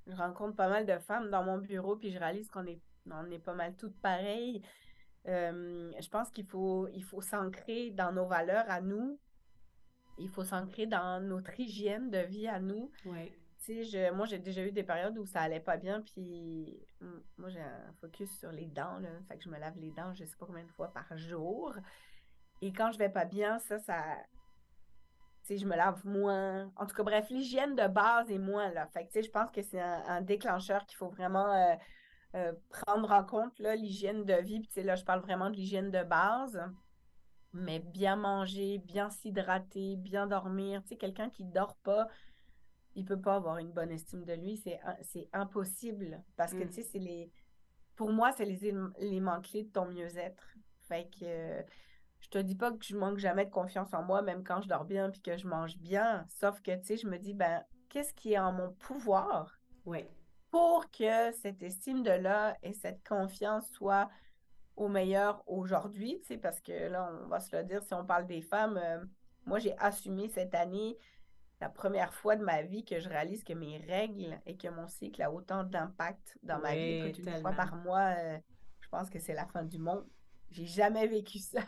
je 0.07 0.15
rencontre 0.15 0.55
pas 0.55 0.69
mal 0.69 0.85
de 0.85 0.97
femmes 0.99 1.29
dans 1.29 1.43
mon 1.43 1.57
bureau, 1.57 1.95
puis 1.95 2.11
je 2.11 2.19
réalise 2.19 2.49
qu'on 2.49 2.65
est, 2.65 2.81
on 3.09 3.29
est 3.31 3.39
pas 3.39 3.53
mal 3.53 3.75
toutes 3.75 3.99
pareilles. 4.01 4.61
Euh, 5.27 5.91
je 5.99 6.09
pense 6.09 6.29
qu'il 6.31 6.45
faut, 6.45 6.87
il 6.89 7.03
faut 7.03 7.21
s'ancrer 7.21 7.91
dans 7.91 8.11
nos 8.11 8.25
valeurs 8.25 8.65
à 8.69 8.81
nous. 8.81 9.19
Il 10.17 10.29
faut 10.29 10.43
s'ancrer 10.43 10.85
dans 10.85 11.21
notre 11.21 11.59
hygiène 11.59 12.09
de 12.11 12.19
vie 12.19 12.47
à 12.47 12.59
nous. 12.59 12.91
Ouais. 13.05 13.31
Je, 13.65 14.11
moi, 14.11 14.25
j'ai 14.25 14.39
déjà 14.39 14.65
eu 14.65 14.73
des 14.73 14.83
périodes 14.83 15.17
où 15.17 15.25
ça 15.25 15.41
allait 15.41 15.61
pas 15.61 15.77
bien, 15.77 16.01
puis 16.01 16.85
moi, 17.37 17.49
j'ai 17.49 17.61
un 17.61 17.93
focus 18.01 18.29
sur 18.37 18.51
les 18.51 18.67
dents, 18.67 18.99
là. 18.99 19.09
Fait 19.29 19.37
que 19.37 19.43
je 19.43 19.49
me 19.49 19.57
lave 19.57 19.77
les 19.79 19.91
dents, 19.91 20.13
je 20.13 20.25
sais 20.25 20.35
pas 20.35 20.45
combien 20.45 20.65
de 20.65 20.71
fois 20.71 20.91
par 20.91 21.17
jour. 21.17 21.73
Et 22.61 22.73
quand 22.73 22.91
je 22.91 22.97
vais 22.97 23.09
pas 23.09 23.23
bien, 23.23 23.59
ça, 23.59 23.79
ça, 23.79 24.03
je 25.49 25.65
me 25.65 25.75
lave 25.75 26.05
moins. 26.05 26.71
En 26.75 26.85
tout 26.85 26.95
cas, 26.95 27.03
bref, 27.03 27.29
l'hygiène 27.29 27.75
de 27.75 27.87
base 27.87 28.29
est 28.31 28.37
moins 28.37 28.71
là. 28.71 28.87
Fait 28.87 29.05
que, 29.05 29.21
je 29.21 29.29
pense 29.29 29.51
que 29.51 29.61
c'est 29.61 29.81
un, 29.81 30.21
déclencheur 30.21 30.85
qu'il 30.85 30.97
faut 30.97 31.09
vraiment 31.09 31.51
euh, 31.53 31.75
euh, 32.35 32.53
prendre 32.69 33.11
en 33.11 33.23
compte, 33.23 33.59
l'hygiène 33.59 34.23
de 34.25 34.35
vie. 34.35 34.61
Puis, 34.61 34.83
là, 34.83 34.95
je 34.95 35.03
parle 35.03 35.21
vraiment 35.21 35.49
de 35.49 35.55
l'hygiène 35.55 35.91
de 35.91 36.03
base. 36.03 36.61
Mais 37.51 37.79
bien 37.79 38.15
manger, 38.15 38.79
bien 38.79 39.09
s'hydrater, 39.09 39.95
bien 39.97 40.27
dormir. 40.27 40.81
Tu 40.83 40.89
sais, 40.89 40.95
quelqu'un 40.97 41.29
qui 41.29 41.43
ne 41.43 41.51
dort 41.51 41.75
pas, 41.83 42.07
il 42.95 43.03
ne 43.03 43.07
peut 43.07 43.19
pas 43.19 43.35
avoir 43.35 43.57
une 43.57 43.71
bonne 43.71 43.91
estime 43.91 44.23
de 44.23 44.33
lui. 44.33 44.57
C'est 44.57 45.29
impossible. 45.33 46.23
Parce 46.35 46.53
que, 46.53 46.63
mm. 46.63 46.67
tu 46.67 46.73
sais, 46.73 46.83
c'est 46.83 46.99
les... 46.99 47.31
Pour 47.95 48.11
moi, 48.11 48.31
c'est 48.31 48.45
les 48.45 48.65
éléments 48.65 49.39
clés 49.41 49.63
de 49.63 49.71
ton 49.71 49.85
mieux-être. 49.85 50.55
Fait 50.87 51.07
que 51.19 51.63
te 52.33 52.39
dis 52.39 52.55
pas 52.55 52.71
que 52.71 52.83
je 52.83 52.97
manque 52.97 53.19
jamais 53.19 53.45
de 53.45 53.51
confiance 53.51 53.93
en 53.93 54.03
moi, 54.03 54.21
même 54.21 54.43
quand 54.43 54.61
je 54.61 54.67
dors 54.67 54.85
bien 54.85 55.09
puis 55.09 55.21
que 55.21 55.37
je 55.37 55.47
mange 55.47 55.77
bien. 55.77 56.25
Sauf 56.29 56.61
que, 56.61 56.75
tu 56.75 56.85
sais, 56.85 56.97
je 56.97 57.07
me 57.07 57.17
dis, 57.17 57.33
ben, 57.33 57.63
qu'est-ce 57.89 58.13
qui 58.13 58.33
est 58.33 58.39
en 58.39 58.51
mon 58.51 58.71
pouvoir 58.73 59.59
oui. 59.85 60.05
pour 60.49 60.89
que 60.91 61.31
cette 61.31 61.61
estime 61.61 62.01
de 62.03 62.11
là 62.11 62.57
et 62.63 62.73
cette 62.73 63.07
confiance 63.07 63.69
soit 63.71 64.09
au 64.75 64.87
meilleur 64.87 65.43
aujourd'hui, 65.47 66.19
tu 66.21 66.29
sais, 66.29 66.37
parce 66.37 66.59
que 66.59 66.89
là, 66.89 67.11
on 67.23 67.27
va 67.27 67.39
se 67.39 67.55
le 67.55 67.63
dire, 67.63 67.83
si 67.83 67.93
on 67.93 68.05
parle 68.05 68.25
des 68.25 68.41
femmes, 68.41 68.79
euh, 68.83 69.03
moi, 69.45 69.59
j'ai 69.59 69.77
assumé 69.77 70.27
cette 70.29 70.55
année 70.55 70.97
la 71.61 71.69
première 71.69 72.13
fois 72.13 72.35
de 72.35 72.43
ma 72.43 72.63
vie 72.63 72.83
que 72.83 72.99
je 72.99 73.07
réalise 73.07 73.43
que 73.43 73.53
mes 73.53 73.77
règles 73.77 74.39
et 74.45 74.57
que 74.57 74.67
mon 74.67 74.87
cycle 74.87 75.21
a 75.21 75.31
autant 75.31 75.63
d'impact 75.63 76.37
dans 76.41 76.59
ma 76.59 76.73
vie. 76.73 77.11
que 77.11 77.21
une 77.21 77.41
fois 77.41 77.51
par 77.51 77.75
mois, 77.75 78.15
euh, 78.17 78.37
je 78.79 78.89
pense 78.89 79.09
que 79.09 79.19
c'est 79.19 79.33
la 79.33 79.45
fin 79.45 79.63
du 79.63 79.77
monde. 79.77 80.05
J'ai 80.49 80.65
jamais 80.65 81.07
vécu 81.07 81.37
ça. 81.39 81.61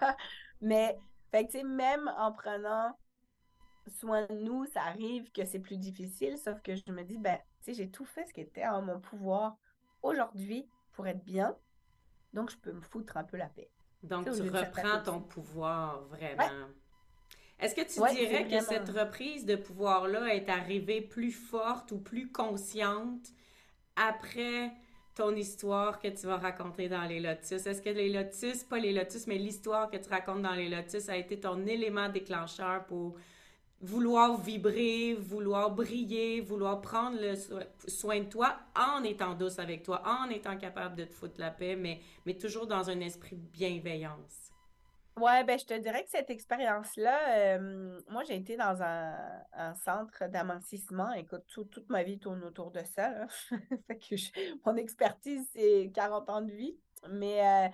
Mais, 0.61 0.97
fait 1.31 1.47
que, 1.47 1.63
même 1.63 2.11
en 2.17 2.31
prenant 2.31 2.97
soin 3.87 4.25
de 4.25 4.35
nous, 4.35 4.65
ça 4.65 4.81
arrive 4.81 5.31
que 5.31 5.45
c'est 5.45 5.59
plus 5.59 5.77
difficile, 5.77 6.37
sauf 6.37 6.61
que 6.61 6.75
je 6.75 6.91
me 6.91 7.03
dis, 7.03 7.17
ben, 7.17 7.37
tu 7.37 7.65
sais, 7.65 7.73
j'ai 7.73 7.89
tout 7.89 8.05
fait 8.05 8.25
ce 8.25 8.33
qui 8.33 8.41
était 8.41 8.65
en 8.65 8.81
mon 8.81 8.99
pouvoir 8.99 9.57
aujourd'hui 10.01 10.67
pour 10.93 11.07
être 11.07 11.23
bien. 11.23 11.55
Donc, 12.33 12.51
je 12.51 12.57
peux 12.57 12.71
me 12.71 12.81
foutre 12.81 13.17
un 13.17 13.23
peu 13.23 13.37
la 13.37 13.49
paix. 13.49 13.69
Donc, 14.03 14.25
tu 14.25 14.49
reprends 14.49 15.01
ton 15.03 15.21
pouvoir 15.21 16.03
vraiment. 16.05 16.67
Est-ce 17.59 17.73
que 17.73 17.81
tu 17.81 18.15
dirais 18.15 18.47
que 18.47 18.59
cette 18.59 18.89
reprise 18.89 19.45
de 19.45 19.55
pouvoir-là 19.55 20.33
est 20.35 20.49
arrivée 20.49 21.01
plus 21.01 21.31
forte 21.31 21.91
ou 21.91 21.99
plus 21.99 22.31
consciente 22.31 23.27
après 23.95 24.73
ton 25.15 25.35
histoire 25.35 25.99
que 25.99 26.09
tu 26.09 26.27
vas 26.27 26.37
raconter 26.37 26.89
dans 26.89 27.03
les 27.03 27.19
lotus? 27.19 27.65
Est-ce 27.65 27.81
que 27.81 27.89
les 27.89 28.09
lotus, 28.11 28.63
pas 28.63 28.79
les 28.79 28.93
lotus, 28.93 29.27
mais 29.27 29.37
l'histoire 29.37 29.89
que 29.89 29.97
tu 29.97 30.09
racontes 30.09 30.41
dans 30.41 30.53
les 30.53 30.69
lotus 30.69 31.09
a 31.09 31.17
été 31.17 31.39
ton 31.39 31.65
élément 31.65 32.09
déclencheur 32.09 32.85
pour 32.85 33.15
vouloir 33.81 34.39
vibrer, 34.39 35.13
vouloir 35.13 35.71
briller, 35.71 36.41
vouloir 36.41 36.81
prendre 36.81 37.17
le 37.19 37.35
soin 37.87 38.19
de 38.19 38.25
toi 38.25 38.57
en 38.75 39.03
étant 39.03 39.35
douce 39.35 39.59
avec 39.59 39.83
toi, 39.83 40.01
en 40.05 40.29
étant 40.29 40.57
capable 40.57 40.95
de 40.95 41.05
te 41.05 41.13
foutre 41.13 41.39
la 41.39 41.51
paix, 41.51 41.75
mais, 41.75 41.99
mais 42.25 42.33
toujours 42.35 42.67
dans 42.67 42.89
un 42.89 42.99
esprit 42.99 43.35
de 43.35 43.47
bienveillance? 43.53 44.54
Ouais, 45.17 45.45
ben 45.45 45.57
je 45.57 45.65
te 45.65 45.73
dirais 45.73 46.03
que 46.03 46.09
cette 46.09 46.29
expérience-là, 46.29 47.57
euh, 47.57 48.01
moi 48.09 48.23
j'ai 48.25 48.35
été 48.35 48.57
dans 48.57 48.81
un, 48.81 49.73
centre 49.75 50.27
d'amincissement. 50.27 51.13
Écoute, 51.13 51.43
toute 51.47 51.89
ma 51.89 52.03
vie 52.03 52.19
tourne 52.19 52.43
autour 52.43 52.71
de 52.71 52.81
ça. 52.83 53.25
fait 53.87 53.97
que 53.97 54.15
mon 54.65 54.75
expertise, 54.75 55.49
c'est 55.53 55.89
40 55.93 56.29
ans 56.29 56.41
de 56.41 56.51
vie. 56.51 56.77
Mais 57.09 57.39
euh, 57.47 57.69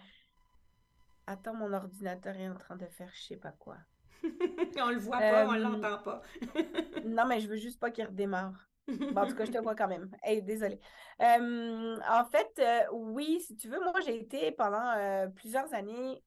attends, 1.25 1.55
mon 1.55 1.73
ordinateur 1.73 2.35
est 2.35 2.47
en 2.47 2.57
train 2.57 2.75
de 2.75 2.85
faire 2.85 3.09
je 3.11 3.21
sais 3.21 3.37
pas 3.37 3.53
quoi. 3.53 3.77
on 4.23 4.91
le 4.91 4.99
voit 4.99 5.17
pas, 5.17 5.47
on 5.47 5.49
on 5.49 5.53
euh, 5.53 5.57
l'entend 5.57 5.97
pas. 6.03 6.21
non, 7.05 7.25
mais 7.25 7.39
je 7.39 7.47
veux 7.47 7.57
juste 7.57 7.79
pas 7.79 7.89
qu'il 7.89 8.05
redémarre. 8.05 8.69
en 8.87 9.25
tout 9.25 9.35
cas, 9.35 9.45
je 9.45 9.51
te 9.51 9.57
vois 9.57 9.73
quand 9.73 9.87
même. 9.87 10.11
Hey, 10.21 10.43
désolée. 10.43 10.79
en 11.19 12.25
fait, 12.31 12.61
oui, 12.91 13.41
si 13.41 13.55
tu 13.55 13.67
veux, 13.67 13.79
moi, 13.79 13.99
j'ai 14.05 14.19
été 14.19 14.51
pendant 14.51 15.27
plusieurs 15.33 15.73
années 15.73 16.23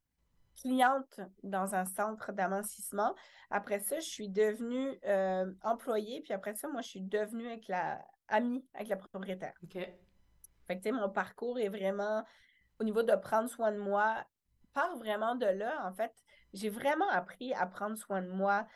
cliente 0.56 1.20
dans 1.42 1.75
un 1.75 1.84
centre 1.84 2.32
d'amincissement. 2.32 3.14
Après 3.50 3.80
ça, 3.80 4.00
je 4.00 4.08
suis 4.08 4.28
devenue 4.28 4.99
euh, 5.06 5.52
employée, 5.62 6.20
puis 6.23 6.32
après 6.32 6.54
ça, 6.54 6.68
moi, 6.68 6.80
je 6.80 6.88
suis 6.88 7.02
devenue 7.02 7.46
avec 7.46 7.68
la, 7.68 8.04
amie 8.28 8.64
avec 8.75 8.88
la 8.88 8.96
propriétaire. 8.96 9.54
OK. 9.62 9.73
Fait 9.73 10.76
que, 10.78 10.82
tu 10.82 10.82
sais, 10.82 10.92
mon 10.92 11.11
parcours 11.11 11.58
est 11.58 11.68
vraiment, 11.68 12.25
au 12.80 12.84
niveau 12.84 13.02
de 13.02 13.14
prendre 13.14 13.49
soin 13.49 13.73
de 13.73 13.78
moi, 13.78 14.25
part 14.73 14.96
vraiment 14.96 15.34
de 15.34 15.46
là. 15.46 15.87
En 15.87 15.92
fait, 15.92 16.12
j'ai 16.52 16.70
vraiment 16.70 17.08
appris 17.11 17.52
à 17.54 17.66
prendre 17.66 17.96
soin 17.96 18.23
de 18.23 18.30
moi 18.30 18.66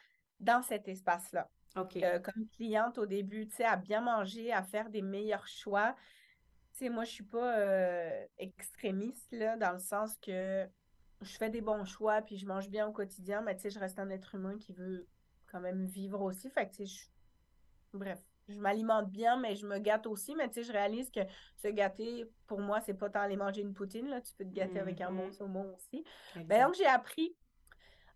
dans 0.40 0.62
cet 0.62 0.88
espace-là. 0.88 1.49
OK. 1.76 1.97
Euh, 1.97 2.18
comme 2.18 2.47
cliente 2.49 2.99
au 2.99 3.06
début, 3.06 3.49
tu 3.49 3.56
sais, 3.56 3.64
à 3.64 3.76
bien 3.76 4.00
manger, 4.00 4.52
à 4.52 4.62
faire 4.62 4.90
des 4.90 5.02
meilleurs 5.02 5.49
choix. 5.49 5.94
Tu 6.73 6.85
sais, 6.85 6.88
moi, 6.90 7.04
je 7.04 7.11
suis 7.11 7.25
pas 7.25 7.58
euh, 7.58 8.26
extrémiste, 8.38 9.32
là, 9.32 9.56
dans 9.56 9.73
le 9.73 9.78
sens 9.78 10.16
que 10.18 10.68
je 11.21 11.37
fais 11.37 11.51
des 11.51 11.61
bons 11.61 11.85
choix, 11.85 12.23
puis 12.23 12.37
je 12.37 12.47
mange 12.47 12.69
bien 12.69 12.87
au 12.87 12.93
quotidien, 12.93 13.41
mais 13.41 13.57
tu 13.57 13.63
sais, 13.63 13.71
je 13.71 13.79
reste 13.79 13.99
un 13.99 14.11
être 14.11 14.35
humain 14.35 14.57
qui 14.59 14.73
veut 14.73 15.07
quand 15.51 15.61
même 15.61 15.85
vivre 15.87 16.21
aussi. 16.21 16.49
Fait 16.51 16.69
que, 16.69 16.77
tu 16.77 16.87
sais, 16.87 17.11
bref, 17.93 18.21
je 18.49 18.59
m'alimente 18.59 19.11
bien, 19.11 19.37
mais 19.37 19.55
je 19.55 19.67
me 19.67 19.79
gâte 19.79 20.07
aussi. 20.07 20.35
Mais 20.35 20.49
tu 20.49 20.55
sais, 20.55 20.63
je 20.63 20.73
réalise 20.73 21.11
que 21.11 21.21
se 21.57 21.69
gâter, 21.69 22.25
pour 22.47 22.61
moi, 22.61 22.81
c'est 22.81 22.95
pas 22.95 23.11
tant 23.11 23.21
aller 23.21 23.37
manger 23.37 23.63
une 23.63 23.75
poutine, 23.75 24.09
là. 24.09 24.21
Tu 24.21 24.33
peux 24.35 24.45
te 24.45 24.55
gâter 24.55 24.79
avec 24.79 25.01
un 25.01 25.13
bon 25.13 25.29
mm-hmm. 25.29 25.33
saumon 25.33 25.75
aussi. 25.75 26.05
Ben, 26.47 26.67
donc, 26.67 26.75
j'ai 26.75 26.87
appris 26.87 27.37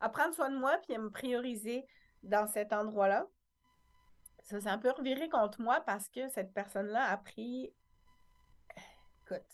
à 0.00 0.08
prendre 0.08 0.34
soin 0.34 0.50
de 0.50 0.56
moi, 0.56 0.78
puis 0.82 0.94
à 0.94 0.98
me 0.98 1.10
prioriser 1.10 1.86
dans 2.22 2.46
cet 2.46 2.72
endroit-là. 2.72 3.26
Ça 4.42 4.60
s'est 4.60 4.68
un 4.68 4.78
peu 4.78 4.90
reviré 4.90 5.28
contre 5.28 5.60
moi 5.60 5.80
parce 5.82 6.08
que 6.08 6.28
cette 6.28 6.52
personne-là 6.52 7.04
a 7.04 7.16
pris, 7.16 7.72
écoute, 9.24 9.46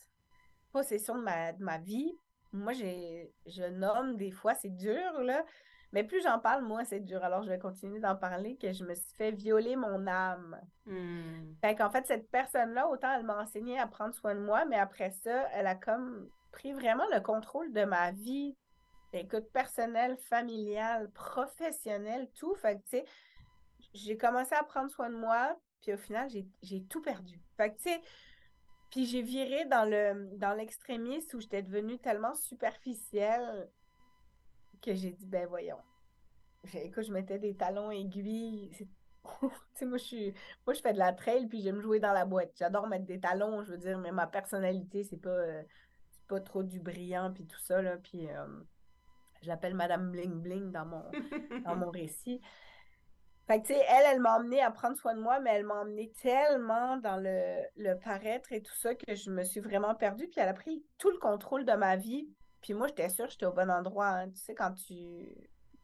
possession 0.73 1.17
de 1.17 1.23
ma, 1.23 1.53
de 1.53 1.63
ma 1.63 1.77
vie, 1.77 2.15
moi, 2.53 2.73
j'ai, 2.73 3.33
je 3.47 3.65
nomme 3.65 4.17
des 4.17 4.31
fois, 4.31 4.55
c'est 4.55 4.75
dur, 4.75 5.21
là. 5.23 5.45
Mais 5.93 6.05
plus 6.05 6.23
j'en 6.23 6.39
parle, 6.39 6.65
moins 6.65 6.85
c'est 6.85 7.01
dur. 7.01 7.25
Alors, 7.25 7.43
je 7.43 7.49
vais 7.49 7.59
continuer 7.59 7.99
d'en 7.99 8.15
parler, 8.15 8.57
que 8.57 8.73
je 8.73 8.85
me 8.85 8.95
suis 8.95 9.15
fait 9.17 9.31
violer 9.31 9.75
mon 9.75 10.07
âme. 10.07 10.61
Mmh. 10.85 11.55
Fait 11.63 11.75
qu'en 11.75 11.91
fait, 11.91 12.07
cette 12.07 12.31
personne-là, 12.31 12.89
autant 12.89 13.15
elle 13.15 13.25
m'a 13.25 13.41
enseigné 13.41 13.79
à 13.79 13.87
prendre 13.87 14.15
soin 14.15 14.35
de 14.35 14.41
moi, 14.41 14.67
mais 14.67 14.79
après 14.79 15.11
ça, 15.11 15.49
elle 15.53 15.67
a 15.67 15.75
comme 15.75 16.29
pris 16.53 16.73
vraiment 16.73 17.07
le 17.13 17.21
contrôle 17.21 17.73
de 17.73 17.85
ma 17.85 18.11
vie. 18.13 18.55
Écoute, 19.15 19.51
personnelle, 19.53 20.19
familiale, 20.29 21.11
professionnelle, 21.13 22.29
tout. 22.35 22.55
Fait 22.57 22.77
que, 22.77 22.83
tu 22.83 22.99
sais, 22.99 23.05
j'ai 23.95 24.19
commencé 24.19 24.55
à 24.55 24.63
prendre 24.63 24.91
soin 24.91 25.09
de 25.09 25.17
moi, 25.17 25.57
puis 25.81 25.95
au 25.95 25.97
final, 25.97 26.29
j'ai, 26.29 26.47
j'ai 26.63 26.85
tout 26.85 27.01
perdu. 27.01 27.41
Fait 27.57 27.71
que, 27.71 27.77
tu 27.77 27.85
sais, 27.85 28.01
puis 28.91 29.07
j'ai 29.07 29.23
viré 29.23 29.65
dans 29.67 29.85
le 29.85 30.37
dans 30.37 30.55
l'extrémisme 30.55 31.37
où 31.37 31.41
j'étais 31.41 31.63
devenue 31.63 31.99
tellement 31.99 32.35
superficielle 32.35 33.69
que 34.83 34.95
j'ai 34.95 35.11
dit 35.11 35.27
ben 35.27 35.47
voyons. 35.47 35.79
Écoute, 36.75 37.05
je 37.05 37.13
mettais 37.13 37.39
des 37.39 37.55
talons 37.55 37.91
aiguilles. 37.91 38.71
tu 39.77 39.87
moi 39.87 39.99
je 39.99 40.05
suis 40.05 40.35
moi 40.67 40.75
je 40.75 40.81
fais 40.81 40.93
de 40.93 40.99
la 40.99 41.13
trail 41.13 41.47
puis 41.47 41.61
j'aime 41.61 41.81
jouer 41.81 42.01
dans 42.01 42.13
la 42.13 42.25
boîte. 42.25 42.53
J'adore 42.59 42.87
mettre 42.87 43.05
des 43.05 43.21
talons, 43.21 43.63
je 43.65 43.73
veux 43.73 43.79
dire, 43.79 43.99
mais 43.99 44.13
ma 44.13 44.27
personnalité, 44.27 45.05
c'est 45.05 45.21
pas 45.21 45.29
euh, 45.29 45.63
pas 46.29 46.41
trop 46.41 46.63
du 46.63 46.81
brillant 46.81 47.33
puis 47.33 47.47
tout 47.47 47.59
ça 47.61 47.83
là, 47.83 47.97
puis 47.99 48.29
euh, 48.29 48.47
j'appelle 49.43 49.75
madame 49.75 50.11
bling 50.11 50.41
bling 50.41 50.73
dans 50.73 50.87
mon 50.87 51.05
dans 51.65 51.77
mon 51.77 51.91
récit. 51.91 52.41
Fait 53.49 53.63
que, 53.63 53.67
tu 53.67 53.73
sais, 53.73 53.83
elle, 53.89 54.05
elle 54.13 54.21
m'a 54.21 54.37
emmené 54.37 54.61
à 54.61 54.71
prendre 54.71 54.95
soin 54.99 55.15
de 55.15 55.21
moi, 55.21 55.41
mais 55.41 55.55
elle 55.55 55.65
m'a 55.65 55.81
emmené 55.81 56.13
tellement 56.21 56.99
dans 56.99 57.17
le, 57.17 57.95
paraître 57.95 58.53
et 58.53 58.61
tout 58.61 58.75
ça 58.75 58.95
que 58.95 59.15
je 59.15 59.31
me 59.31 59.43
suis 59.43 59.61
vraiment 59.61 59.95
perdue. 59.95 60.29
Puis 60.29 60.39
elle 60.39 60.51
a 60.51 60.55
pris 60.55 60.85
tout 60.99 61.11
le 61.11 61.17
contrôle 61.17 61.65
de 61.65 61.73
ma 61.73 61.97
vie. 61.97 62.29
Puis 62.61 62.75
moi, 62.75 62.89
j'étais 62.89 63.09
sûre 63.09 63.25
que 63.25 63.33
j'étais 63.33 63.47
au 63.47 63.55
bon 63.55 63.71
endroit. 63.71 64.09
Hein. 64.09 64.31
Tu 64.33 64.37
sais, 64.37 64.55
quand 64.55 64.75
tu 64.75 65.35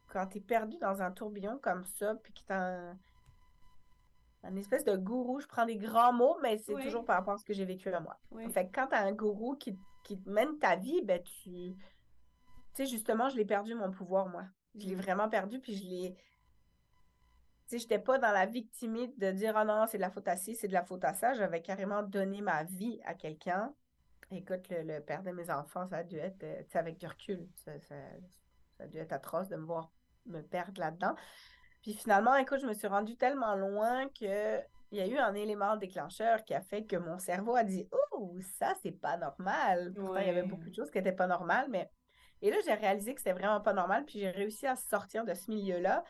quand 0.08 0.36
es 0.36 0.40
perdu 0.40 0.76
dans 0.78 1.00
un 1.00 1.10
tourbillon 1.10 1.58
comme 1.58 1.86
ça, 1.86 2.14
puis 2.16 2.34
que 2.34 2.40
t'as 2.46 2.92
un, 4.42 4.56
espèce 4.56 4.84
de 4.84 4.96
gourou, 4.96 5.40
je 5.40 5.46
prends 5.46 5.64
des 5.64 5.78
grands 5.78 6.12
mots, 6.12 6.36
mais 6.42 6.58
c'est 6.58 6.74
toujours 6.74 7.06
par 7.06 7.16
rapport 7.16 7.34
à 7.34 7.38
ce 7.38 7.46
que 7.46 7.54
j'ai 7.54 7.64
vécu 7.64 7.88
à 7.88 8.00
moi. 8.00 8.20
Fait 8.52 8.66
que 8.66 8.72
quand 8.74 8.88
t'as 8.88 9.00
un 9.00 9.12
gourou 9.12 9.56
qui, 9.56 9.76
qui 10.04 10.20
te 10.20 10.28
mène 10.28 10.58
ta 10.58 10.76
vie, 10.76 11.00
ben 11.02 11.22
tu... 11.22 11.74
Tu 12.74 12.84
sais, 12.84 12.86
justement, 12.86 13.30
je 13.30 13.36
l'ai 13.36 13.46
perdu 13.46 13.74
mon 13.74 13.90
pouvoir, 13.90 14.28
moi. 14.28 14.44
Je 14.74 14.86
l'ai 14.86 14.96
vraiment 14.96 15.30
perdu, 15.30 15.60
puis 15.60 15.74
je 15.74 15.84
l'ai 15.84 16.16
je 17.70 17.76
n'étais 17.76 17.98
pas 17.98 18.18
dans 18.18 18.32
la 18.32 18.46
victimite 18.46 19.18
de 19.18 19.30
dire 19.30 19.54
oh 19.60 19.64
non, 19.64 19.86
c'est 19.88 19.98
de 19.98 20.02
la 20.02 20.10
faute 20.10 20.28
à 20.28 20.36
ci, 20.36 20.54
c'est 20.54 20.68
de 20.68 20.72
la 20.72 20.84
faute 20.84 21.04
à 21.04 21.14
ça. 21.14 21.34
J'avais 21.34 21.62
carrément 21.62 22.02
donné 22.02 22.40
ma 22.40 22.64
vie 22.64 23.00
à 23.04 23.14
quelqu'un. 23.14 23.74
Écoute, 24.30 24.66
le, 24.70 25.00
père 25.00 25.22
de 25.22 25.30
mes 25.30 25.50
enfants, 25.50 25.86
ça 25.86 25.98
a 25.98 26.02
dû 26.02 26.16
être, 26.16 26.42
euh, 26.42 26.62
avec 26.74 26.98
du 26.98 27.06
recul, 27.06 27.46
ça, 27.56 27.72
a 28.80 28.86
dû 28.86 28.98
être 28.98 29.12
atroce 29.12 29.48
de 29.48 29.56
me 29.56 29.64
voir 29.64 29.92
me 30.26 30.40
perdre 30.40 30.80
là-dedans. 30.80 31.14
Puis 31.82 31.92
finalement, 31.94 32.34
écoute, 32.36 32.60
je 32.60 32.66
me 32.66 32.72
suis 32.72 32.86
rendue 32.86 33.16
tellement 33.16 33.54
loin 33.54 34.08
que 34.18 34.60
il 34.90 34.98
y 34.98 35.00
a 35.00 35.06
eu 35.06 35.18
un 35.18 35.34
élément 35.34 35.76
déclencheur 35.76 36.44
qui 36.44 36.54
a 36.54 36.60
fait 36.60 36.84
que 36.84 36.96
mon 36.96 37.18
cerveau 37.18 37.56
a 37.56 37.64
dit 37.64 37.88
Oh, 38.12 38.38
ça, 38.58 38.74
c'est 38.82 38.92
pas 38.92 39.16
normal. 39.16 39.92
Pourtant, 39.94 40.20
il 40.20 40.26
y 40.26 40.30
avait 40.30 40.44
beaucoup 40.44 40.68
de 40.68 40.74
choses 40.74 40.90
qui 40.90 40.98
n'étaient 40.98 41.12
pas 41.12 41.26
normales, 41.26 41.66
mais. 41.68 41.90
Et 42.42 42.50
là, 42.50 42.56
j'ai 42.64 42.74
réalisé 42.74 43.14
que 43.14 43.20
c'était 43.20 43.32
vraiment 43.32 43.60
pas 43.60 43.72
normal, 43.72 44.04
puis 44.04 44.20
j'ai 44.20 44.30
réussi 44.30 44.66
à 44.66 44.76
sortir 44.76 45.24
de 45.24 45.34
ce 45.34 45.50
milieu-là. 45.50 46.04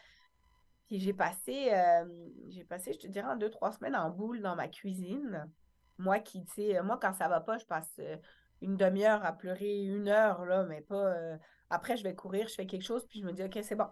Puis 0.87 0.99
j'ai 0.99 1.15
passé, 1.15 1.73
euh, 1.73 2.29
j'ai 2.49 2.65
passé, 2.65 2.93
je 2.93 2.99
te 2.99 3.07
dirais, 3.07 3.37
deux, 3.39 3.51
trois 3.51 3.73
semaines 3.73 3.97
en 3.97 4.11
boule 4.11 4.43
dans 4.43 4.55
ma 4.55 4.69
cuisine. 4.69 5.51
Moi 5.99 6.19
qui, 6.19 6.45
tu 6.45 6.55
sais, 6.55 6.83
moi, 6.83 6.99
quand 7.01 7.15
ça 7.15 7.29
va 7.29 7.41
pas, 7.41 7.57
je 7.59 7.65
passe 7.65 7.93
euh, 8.01 8.17
une 8.61 8.77
demi-heure 8.77 9.25
à 9.25 9.33
pleurer, 9.33 9.83
une 9.83 10.09
heure, 10.09 10.45
là, 10.45 10.65
mais 10.65 10.83
pas. 10.83 11.15
Euh, 11.15 11.37
après, 11.71 11.97
je 11.97 12.03
vais 12.03 12.15
courir, 12.15 12.49
je 12.49 12.55
fais 12.55 12.67
quelque 12.67 12.85
chose, 12.85 13.07
puis 13.07 13.21
je 13.21 13.25
me 13.25 13.33
dis, 13.33 13.43
OK, 13.43 13.59
c'est 13.63 13.75
bon. 13.75 13.89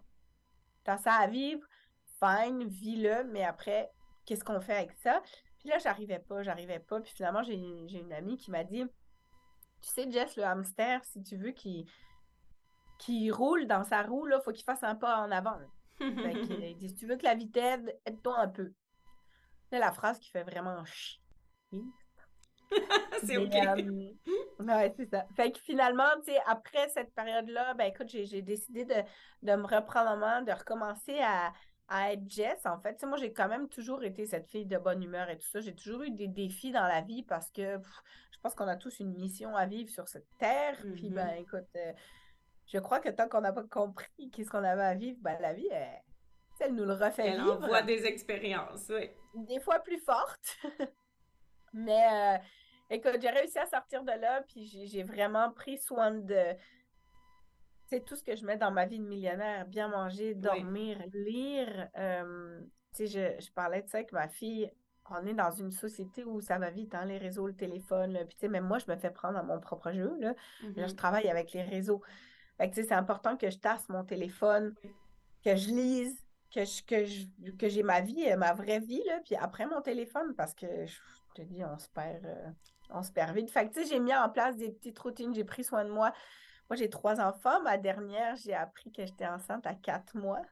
T'as 0.84 0.98
ça 0.98 1.14
à 1.14 1.26
vivre, 1.26 1.66
fine, 2.18 2.64
vis-le, 2.64 3.24
mais 3.24 3.44
après, 3.44 3.90
qu'est-ce 4.26 4.44
qu'on 4.44 4.60
fait 4.60 4.76
avec 4.76 4.92
ça? 4.92 5.22
Puis 5.58 5.68
là, 5.68 5.78
j'arrivais 5.78 6.18
pas, 6.18 6.42
j'arrivais 6.42 6.80
pas. 6.80 7.00
Puis 7.00 7.12
finalement, 7.12 7.42
j'ai 7.42 7.54
une 7.54 8.12
amie 8.12 8.36
qui 8.36 8.50
m'a 8.50 8.64
dit, 8.64 8.84
tu 9.80 9.88
sais, 9.88 10.10
Jess, 10.10 10.36
le 10.36 10.44
hamster, 10.44 11.04
si 11.04 11.22
tu 11.22 11.36
veux 11.36 11.52
qu'il 11.52 11.86
qui 12.98 13.32
roule 13.32 13.66
dans 13.66 13.82
sa 13.82 14.02
roue, 14.02 14.28
il 14.28 14.40
faut 14.44 14.52
qu'il 14.52 14.64
fasse 14.64 14.84
un 14.84 14.94
pas 14.94 15.20
en 15.20 15.30
avant. 15.32 15.58
Fait 15.98 16.32
il 16.32 16.76
dit, 16.76 16.88
si 16.88 16.94
tu 16.96 17.06
veux 17.06 17.16
que 17.16 17.24
la 17.24 17.34
vie 17.34 17.50
t'aide, 17.50 17.98
aide-toi 18.04 18.38
un 18.38 18.48
peu. 18.48 18.72
C'est 19.70 19.78
la 19.78 19.92
phrase 19.92 20.18
qui 20.18 20.30
fait 20.30 20.42
vraiment 20.42 20.84
chier. 20.84 21.20
c'est 23.24 23.36
OK. 23.36 23.54
Euh, 23.54 24.88
c'est 24.96 25.10
ça. 25.10 25.26
Fait 25.36 25.52
que 25.52 25.58
finalement, 25.60 26.08
tu 26.24 26.32
sais, 26.32 26.38
après 26.46 26.88
cette 26.90 27.14
période-là, 27.14 27.74
ben 27.74 27.84
écoute, 27.84 28.08
j'ai 28.08 28.42
décidé 28.42 28.84
de, 28.84 28.94
de, 29.42 29.56
me 29.56 29.66
reprendre 29.66 30.10
en 30.10 30.16
main, 30.16 30.42
de 30.42 30.52
recommencer 30.52 31.18
à, 31.20 31.52
à 31.88 32.12
être 32.12 32.28
Jess. 32.28 32.64
En 32.64 32.80
fait, 32.80 33.02
moi, 33.04 33.18
j'ai 33.18 33.32
quand 33.32 33.48
même 33.48 33.68
toujours 33.68 34.02
été 34.02 34.26
cette 34.26 34.48
fille 34.48 34.66
de 34.66 34.78
bonne 34.78 35.02
humeur 35.02 35.28
et 35.28 35.38
tout 35.38 35.48
ça. 35.48 35.60
J'ai 35.60 35.74
toujours 35.74 36.02
eu 36.02 36.10
des 36.10 36.28
défis 36.28 36.72
dans 36.72 36.86
la 36.86 37.02
vie 37.02 37.22
parce 37.22 37.50
que 37.50 37.78
je 38.30 38.38
pense 38.42 38.54
qu'on 38.54 38.68
a 38.68 38.76
tous 38.76 39.00
une 39.00 39.14
mission 39.14 39.54
à 39.56 39.66
vivre 39.66 39.90
sur 39.90 40.08
cette 40.08 40.28
terre. 40.38 40.76
Puis, 40.94 41.10
ben 41.10 41.26
mm-hmm. 41.26 41.42
écoute, 41.42 41.76
euh, 41.76 41.92
je 42.72 42.78
crois 42.78 43.00
que 43.00 43.08
tant 43.08 43.28
qu'on 43.28 43.40
n'a 43.40 43.52
pas 43.52 43.64
compris 43.64 44.30
qu'est-ce 44.32 44.50
qu'on 44.50 44.64
avait 44.64 44.82
à 44.82 44.94
vivre, 44.94 45.18
ben 45.20 45.36
la 45.40 45.52
vie, 45.52 45.68
elle, 45.70 46.02
elle 46.60 46.74
nous 46.74 46.84
le 46.84 46.94
refait 46.94 47.26
elle 47.26 47.40
vivre. 47.40 47.62
envoie 47.62 47.82
des 47.82 48.04
expériences, 48.06 48.90
oui. 48.90 49.10
Des 49.34 49.60
fois 49.60 49.80
plus 49.80 49.98
fortes. 49.98 50.58
Mais... 51.72 52.38
Euh, 52.38 52.38
Écoute, 52.92 53.22
j'ai 53.22 53.30
réussi 53.30 53.58
à 53.58 53.64
sortir 53.64 54.02
de 54.04 54.12
là, 54.20 54.42
puis 54.46 54.66
j'ai 54.66 55.02
vraiment 55.02 55.50
pris 55.50 55.78
soin 55.78 56.10
de. 56.10 56.54
C'est 57.86 58.04
tout 58.04 58.16
ce 58.16 58.22
que 58.22 58.36
je 58.36 58.44
mets 58.44 58.58
dans 58.58 58.70
ma 58.70 58.84
vie 58.84 58.98
de 58.98 59.06
millionnaire 59.06 59.66
bien 59.66 59.88
manger, 59.88 60.34
dormir, 60.34 60.98
lire. 61.14 61.88
Euh, 61.96 62.60
tu 62.94 63.06
sais, 63.06 63.38
je, 63.40 63.50
parlais 63.52 63.80
de 63.80 63.88
ça 63.88 63.98
avec 63.98 64.12
ma 64.12 64.28
fille. 64.28 64.70
On 65.08 65.26
est 65.26 65.32
dans 65.32 65.50
une 65.50 65.70
société 65.70 66.22
où 66.22 66.42
ça 66.42 66.58
va 66.58 66.68
vite, 66.68 66.94
hein, 66.94 67.06
les 67.06 67.16
réseaux, 67.16 67.46
le 67.46 67.56
téléphone. 67.56 68.12
Puis, 68.26 68.36
tu 68.36 68.40
sais, 68.40 68.48
même 68.48 68.64
moi, 68.64 68.78
je 68.78 68.90
me 68.90 68.96
fais 68.96 69.10
prendre 69.10 69.38
à 69.38 69.42
mon 69.42 69.58
propre 69.58 69.90
jeu. 69.92 70.14
Là. 70.20 70.34
je 70.60 70.68
mm-hmm. 70.68 70.94
travaille 70.94 71.30
avec 71.30 71.52
les 71.52 71.62
réseaux. 71.62 72.02
Fait 72.62 72.70
que, 72.70 72.76
c'est 72.76 72.92
important 72.92 73.36
que 73.36 73.50
je 73.50 73.58
tasse 73.58 73.88
mon 73.88 74.04
téléphone, 74.04 74.72
que 75.44 75.56
je 75.56 75.66
lise, 75.70 76.16
que 76.54 76.64
je, 76.64 76.82
que 76.84 77.56
que 77.56 77.68
j'ai 77.68 77.82
ma 77.82 78.00
vie, 78.00 78.24
ma 78.36 78.52
vraie 78.52 78.78
vie, 78.78 79.02
là, 79.04 79.18
puis 79.24 79.34
après 79.34 79.66
mon 79.66 79.80
téléphone, 79.80 80.32
parce 80.36 80.54
que 80.54 80.86
je, 80.86 80.96
te 81.34 81.42
dis, 81.42 81.64
on 81.64 81.76
se 81.76 81.88
perd, 81.88 82.24
euh, 82.24 82.50
on 82.90 83.02
se 83.02 83.10
perd 83.10 83.34
vite. 83.34 83.50
Fait 83.50 83.66
que, 83.66 83.74
tu 83.74 83.82
sais, 83.82 83.88
j'ai 83.88 83.98
mis 83.98 84.14
en 84.14 84.28
place 84.28 84.56
des 84.56 84.70
petites 84.70 84.96
routines, 85.00 85.34
j'ai 85.34 85.42
pris 85.42 85.64
soin 85.64 85.84
de 85.84 85.90
moi. 85.90 86.12
Moi, 86.70 86.76
j'ai 86.76 86.88
trois 86.88 87.20
enfants. 87.20 87.60
Ma 87.62 87.78
dernière, 87.78 88.36
j'ai 88.36 88.54
appris 88.54 88.92
que 88.92 89.04
j'étais 89.04 89.26
enceinte 89.26 89.66
à 89.66 89.74
quatre 89.74 90.16
mois. 90.16 90.42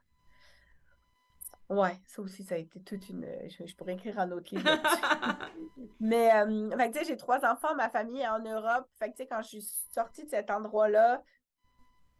Ouais, 1.69 1.97
ça 2.07 2.21
aussi, 2.21 2.43
ça 2.43 2.55
a 2.55 2.57
été 2.57 2.81
toute 2.81 3.07
une. 3.07 3.25
Je, 3.47 3.73
pourrais 3.77 3.93
écrire 3.93 4.19
un 4.19 4.31
autre 4.31 4.53
livre. 4.53 4.69
Mais, 6.01 6.29
euh, 6.35 6.75
fait 6.77 6.91
que, 6.91 6.97
tu 6.97 6.99
sais, 6.99 7.05
j'ai 7.05 7.17
trois 7.17 7.45
enfants, 7.45 7.73
ma 7.75 7.89
famille 7.89 8.19
est 8.19 8.27
en 8.27 8.39
Europe. 8.39 8.89
Fait 8.99 9.11
que, 9.11 9.15
tu 9.15 9.23
sais, 9.23 9.27
quand 9.27 9.41
je 9.43 9.47
suis 9.47 9.61
sortie 9.93 10.25
de 10.25 10.29
cet 10.29 10.51
endroit-là, 10.51 11.23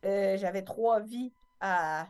euh, 0.05 0.37
j'avais 0.37 0.63
trois 0.63 0.99
vies 0.99 1.33
à, 1.59 2.07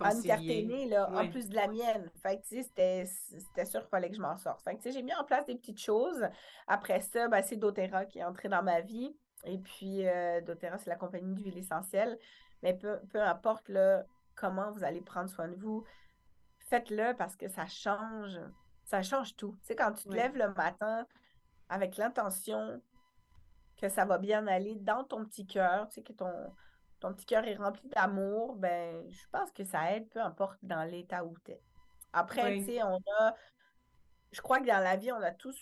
à 0.00 0.14
me 0.14 0.88
là, 0.88 1.10
en 1.12 1.28
plus 1.28 1.48
de 1.48 1.54
la 1.54 1.68
mienne. 1.68 2.10
Fait 2.22 2.38
que, 2.38 2.46
c'était, 2.46 3.04
c'était 3.06 3.64
sûr 3.64 3.80
qu'il 3.80 3.88
fallait 3.88 4.10
que 4.10 4.16
je 4.16 4.20
m'en 4.20 4.36
sorte. 4.36 4.62
Fait 4.62 4.76
que, 4.76 4.90
j'ai 4.90 5.02
mis 5.02 5.14
en 5.14 5.24
place 5.24 5.46
des 5.46 5.56
petites 5.56 5.80
choses. 5.80 6.24
Après 6.66 7.00
ça, 7.00 7.28
ben, 7.28 7.42
c'est 7.42 7.56
doTERRA 7.56 8.04
qui 8.06 8.18
est 8.18 8.24
entré 8.24 8.48
dans 8.48 8.62
ma 8.62 8.80
vie. 8.80 9.16
Et 9.44 9.58
puis, 9.58 10.06
euh, 10.06 10.40
doTERRA, 10.40 10.78
c'est 10.78 10.90
la 10.90 10.96
compagnie 10.96 11.34
d'huile 11.34 11.58
essentielle. 11.58 12.18
Mais 12.62 12.74
peu, 12.74 13.00
peu 13.10 13.20
importe 13.20 13.68
là, 13.68 14.04
comment 14.34 14.70
vous 14.70 14.84
allez 14.84 15.00
prendre 15.00 15.28
soin 15.28 15.48
de 15.48 15.56
vous, 15.56 15.84
faites-le 16.58 17.14
parce 17.16 17.36
que 17.36 17.48
ça 17.48 17.66
change. 17.66 18.38
Ça 18.84 19.02
change 19.02 19.36
tout. 19.36 19.56
Tu 19.60 19.68
sais, 19.68 19.76
quand 19.76 19.92
tu 19.92 20.04
te 20.08 20.14
lèves 20.14 20.36
le 20.36 20.52
matin 20.54 21.06
avec 21.68 21.96
l'intention 21.96 22.80
que 23.76 23.88
ça 23.88 24.04
va 24.04 24.18
bien 24.18 24.46
aller 24.46 24.76
dans 24.76 25.04
ton 25.04 25.24
petit 25.24 25.46
cœur, 25.46 25.88
tu 25.88 25.96
sais, 25.96 26.02
que 26.02 26.12
ton, 26.12 26.32
ton 27.00 27.12
petit 27.14 27.26
cœur 27.26 27.44
est 27.44 27.54
rempli 27.54 27.88
d'amour, 27.88 28.56
ben, 28.56 29.04
je 29.10 29.26
pense 29.30 29.50
que 29.52 29.64
ça 29.64 29.94
aide, 29.94 30.08
peu 30.08 30.20
importe 30.20 30.58
dans 30.62 30.82
l'état 30.84 31.24
où 31.24 31.34
tu 31.44 31.52
es. 31.52 31.62
Après, 32.12 32.58
tu 32.58 32.64
sais, 32.64 32.82
on 32.82 32.98
a, 33.20 33.34
je 34.32 34.40
crois 34.40 34.60
que 34.60 34.66
dans 34.66 34.82
la 34.82 34.96
vie, 34.96 35.12
on 35.12 35.22
a 35.22 35.30
tous 35.30 35.56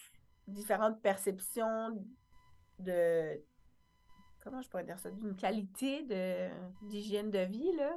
différentes 0.47 1.00
perceptions 1.02 2.03
de, 2.79 3.42
comment 4.42 4.62
je 4.62 4.68
pourrais 4.68 4.85
dire 4.85 4.99
ça, 4.99 5.11
d'une 5.11 5.37
qualité 5.37 6.03
d'hygiène 6.83 7.31
de 7.31 7.40
vie, 7.40 7.72
là. 7.77 7.92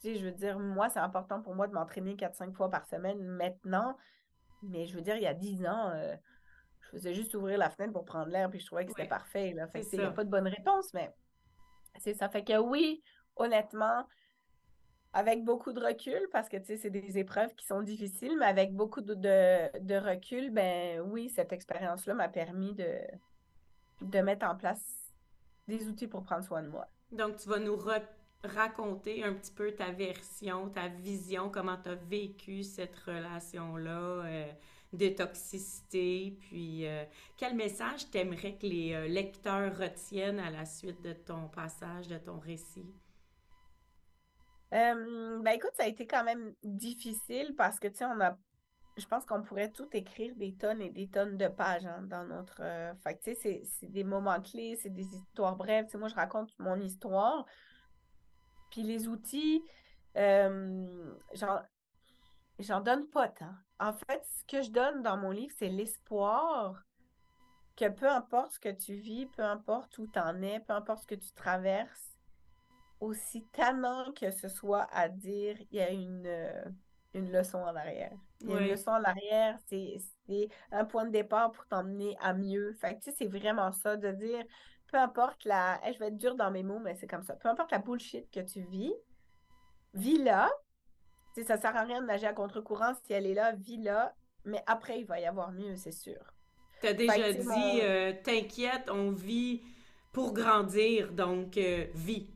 Tu 0.00 0.08
sais, 0.08 0.14
je 0.16 0.24
veux 0.24 0.32
dire, 0.32 0.58
moi, 0.58 0.88
c'est 0.88 0.98
important 0.98 1.40
pour 1.40 1.54
moi 1.54 1.68
de 1.68 1.74
m'entraîner 1.74 2.16
4-5 2.16 2.52
fois 2.54 2.68
par 2.68 2.84
semaine 2.86 3.22
maintenant, 3.22 3.96
mais 4.62 4.86
je 4.86 4.94
veux 4.96 5.02
dire, 5.02 5.16
il 5.16 5.22
y 5.22 5.28
a 5.28 5.34
10 5.34 5.64
ans, 5.66 5.90
euh, 5.90 6.14
je 6.80 6.88
faisais 6.90 7.14
juste 7.14 7.34
ouvrir 7.34 7.56
la 7.56 7.70
fenêtre 7.70 7.92
pour 7.92 8.04
prendre 8.04 8.28
l'air, 8.28 8.50
puis 8.50 8.58
je 8.58 8.66
trouvais 8.66 8.84
que 8.84 8.90
c'était 8.90 9.08
parfait, 9.08 9.52
là. 9.52 9.68
Fait 9.68 9.82
il 9.92 9.98
n'y 9.98 10.04
a 10.04 10.10
pas 10.10 10.24
de 10.24 10.30
bonne 10.30 10.48
réponse, 10.48 10.92
mais 10.92 11.14
c'est 11.98 12.14
ça. 12.14 12.28
Fait 12.28 12.44
que 12.44 12.58
oui, 12.58 13.02
honnêtement, 13.36 14.06
avec 15.12 15.44
beaucoup 15.44 15.72
de 15.72 15.80
recul, 15.80 16.28
parce 16.32 16.48
que 16.48 16.56
c'est 16.62 16.90
des 16.90 17.18
épreuves 17.18 17.54
qui 17.54 17.66
sont 17.66 17.82
difficiles, 17.82 18.36
mais 18.38 18.46
avec 18.46 18.74
beaucoup 18.74 19.02
de, 19.02 19.98
recul, 19.98 20.50
ben 20.50 21.00
oui, 21.00 21.28
cette 21.28 21.52
expérience-là 21.52 22.14
m'a 22.14 22.28
permis 22.28 22.74
de, 22.74 22.98
de 24.00 24.18
mettre 24.20 24.46
en 24.46 24.56
place 24.56 25.12
des 25.68 25.86
outils 25.86 26.08
pour 26.08 26.22
prendre 26.22 26.44
soin 26.44 26.62
de 26.62 26.68
moi. 26.68 26.86
Donc, 27.10 27.36
tu 27.36 27.48
vas 27.48 27.58
nous 27.58 27.78
raconter 28.42 29.22
un 29.22 29.34
petit 29.34 29.52
peu 29.52 29.72
ta 29.72 29.92
version, 29.92 30.70
ta 30.70 30.88
vision, 30.88 31.50
comment 31.50 31.76
tu 31.76 31.90
as 31.90 31.94
vécu 31.94 32.62
cette 32.62 32.96
relation-là. 32.96 34.24
Euh, 34.24 34.52
de 34.92 35.08
toxicité, 35.08 36.36
puis 36.40 36.86
euh, 36.86 37.04
quel 37.38 37.54
message 37.56 38.10
t'aimerais 38.10 38.56
que 38.56 38.66
les 38.66 38.92
euh, 38.92 39.08
lecteurs 39.08 39.76
retiennent 39.78 40.38
à 40.38 40.50
la 40.50 40.66
suite 40.66 41.00
de 41.00 41.14
ton 41.14 41.48
passage, 41.48 42.08
de 42.08 42.18
ton 42.18 42.38
récit? 42.38 42.94
Euh, 44.74 45.40
ben 45.42 45.52
écoute, 45.52 45.72
ça 45.74 45.84
a 45.84 45.86
été 45.86 46.06
quand 46.06 46.24
même 46.24 46.54
difficile 46.62 47.54
parce 47.56 47.80
que, 47.80 47.88
tu 47.88 47.96
sais, 47.96 48.04
on 48.04 48.20
a, 48.20 48.36
je 48.98 49.06
pense 49.06 49.24
qu'on 49.24 49.42
pourrait 49.42 49.70
tout 49.70 49.88
écrire 49.92 50.34
des 50.36 50.54
tonnes 50.54 50.82
et 50.82 50.90
des 50.90 51.08
tonnes 51.08 51.38
de 51.38 51.48
pages 51.48 51.86
hein, 51.86 52.02
dans 52.02 52.24
notre... 52.24 52.62
fait 53.02 53.18
tu 53.22 53.34
sais, 53.34 53.62
c'est 53.64 53.90
des 53.90 54.04
moments 54.04 54.40
clés, 54.40 54.78
c'est 54.82 54.92
des 54.92 55.06
histoires 55.06 55.56
brèves. 55.56 55.86
Tu 55.86 55.92
sais, 55.92 55.98
moi, 55.98 56.08
je 56.08 56.14
raconte 56.14 56.50
mon 56.58 56.76
histoire. 56.76 57.46
Puis 58.70 58.82
les 58.82 59.08
outils, 59.08 59.62
genre, 60.14 61.62
j'en 62.58 62.80
donne 62.80 63.08
pas 63.08 63.28
tant. 63.28 63.54
En 63.82 63.92
fait, 63.92 64.24
ce 64.24 64.44
que 64.44 64.62
je 64.62 64.70
donne 64.70 65.02
dans 65.02 65.16
mon 65.16 65.32
livre, 65.32 65.52
c'est 65.58 65.68
l'espoir 65.68 66.84
que 67.76 67.88
peu 67.88 68.08
importe 68.08 68.52
ce 68.52 68.60
que 68.60 68.68
tu 68.68 68.94
vis, 68.94 69.26
peu 69.26 69.42
importe 69.42 69.98
où 69.98 70.06
tu 70.06 70.20
en 70.20 70.40
es, 70.40 70.60
peu 70.60 70.72
importe 70.72 71.02
ce 71.02 71.06
que 71.08 71.14
tu 71.16 71.32
traverses, 71.32 72.16
aussi 73.00 73.44
tellement 73.46 74.12
que 74.12 74.30
ce 74.30 74.48
soit 74.48 74.86
à 74.92 75.08
dire, 75.08 75.56
il 75.72 75.78
y 75.78 75.80
a 75.80 75.90
une, 75.90 76.26
euh, 76.26 76.64
une 77.12 77.32
leçon 77.32 77.58
en 77.58 77.74
arrière. 77.74 78.12
Il 78.42 78.50
y 78.50 78.54
a 78.54 78.60
une 78.60 78.70
leçon 78.70 78.92
en 78.92 79.02
arrière, 79.02 79.58
c'est 79.66 79.98
un 80.70 80.84
point 80.84 81.04
de 81.04 81.10
départ 81.10 81.50
pour 81.50 81.66
t'emmener 81.66 82.16
à 82.20 82.34
mieux. 82.34 82.74
Fait 82.74 82.94
tu 83.00 83.10
sais, 83.10 83.16
c'est 83.18 83.26
vraiment 83.26 83.72
ça, 83.72 83.96
de 83.96 84.12
dire, 84.12 84.44
peu 84.92 84.96
importe 84.96 85.44
la... 85.44 85.80
je 85.92 85.98
vais 85.98 86.06
être 86.06 86.18
dure 86.18 86.36
dans 86.36 86.52
mes 86.52 86.62
mots, 86.62 86.78
mais 86.78 86.94
c'est 86.94 87.08
comme 87.08 87.24
ça. 87.24 87.34
Peu 87.34 87.48
importe 87.48 87.72
la 87.72 87.80
bullshit 87.80 88.30
que 88.30 88.38
tu 88.38 88.62
vis, 88.62 88.94
vis 89.94 90.18
là, 91.36 91.44
ça 91.44 91.56
sert 91.60 91.76
à 91.76 91.82
rien 91.82 92.00
de 92.00 92.06
nager 92.06 92.26
à 92.26 92.32
contre-courant 92.32 92.92
si 93.04 93.12
elle 93.12 93.26
est 93.26 93.34
là, 93.34 93.52
vis 93.52 93.78
là, 93.78 94.14
mais 94.44 94.62
après, 94.66 95.00
il 95.00 95.06
va 95.06 95.20
y 95.20 95.26
avoir 95.26 95.52
mieux, 95.52 95.76
c'est 95.76 95.92
sûr. 95.92 96.20
Tu 96.80 96.88
as 96.88 96.94
déjà 96.94 97.32
dit, 97.32 97.80
euh, 97.82 98.12
t'inquiète, 98.24 98.90
on 98.90 99.12
vit 99.12 99.62
pour 100.12 100.32
grandir, 100.34 101.12
donc 101.12 101.56
euh, 101.56 101.86
vis. 101.94 102.28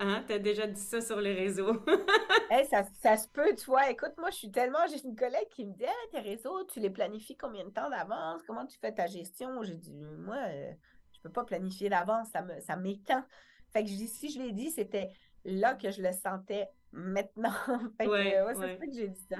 Hein? 0.00 0.22
Tu 0.26 0.34
as 0.34 0.38
déjà 0.38 0.66
dit 0.66 0.80
ça 0.80 1.00
sur 1.00 1.20
les 1.20 1.34
réseaux. 1.34 1.82
ça, 2.70 2.84
ça, 3.02 3.16
se 3.16 3.28
peut, 3.28 3.54
tu 3.56 3.66
vois. 3.66 3.90
Écoute, 3.90 4.12
moi, 4.18 4.30
je 4.30 4.36
suis 4.36 4.50
tellement. 4.50 4.78
J'ai 4.88 5.04
une 5.04 5.16
collègue 5.16 5.48
qui 5.50 5.64
me 5.64 5.72
dit 5.72 5.84
tes 6.12 6.20
réseaux, 6.20 6.64
tu 6.64 6.80
les 6.80 6.90
planifies 6.90 7.36
combien 7.36 7.64
de 7.64 7.70
temps 7.70 7.90
d'avance? 7.90 8.42
Comment 8.46 8.66
tu 8.66 8.78
fais 8.78 8.92
ta 8.92 9.06
gestion? 9.06 9.62
J'ai 9.62 9.74
dit 9.74 9.92
Moi, 10.18 10.36
euh, 10.36 10.72
je 11.12 11.20
peux 11.20 11.32
pas 11.32 11.44
planifier 11.44 11.88
d'avance, 11.88 12.28
ça 12.28 12.42
me 12.42 12.60
ça 12.60 12.76
m'éteint. 12.76 13.26
Fait 13.72 13.82
que 13.82 13.90
je 13.90 13.96
dis 13.96 14.06
Si 14.06 14.30
je 14.30 14.40
l'ai 14.40 14.52
dit, 14.52 14.70
c'était 14.70 15.10
là 15.48 15.74
que 15.74 15.90
je 15.90 16.02
le 16.02 16.12
sentais 16.12 16.68
maintenant. 16.92 17.52
fait 17.98 18.06
que, 18.06 18.54
c'est 18.54 18.78
ça 18.78 18.86
que 18.86 18.92
j'ai 18.92 19.08
dit 19.08 19.26
ça. 19.30 19.38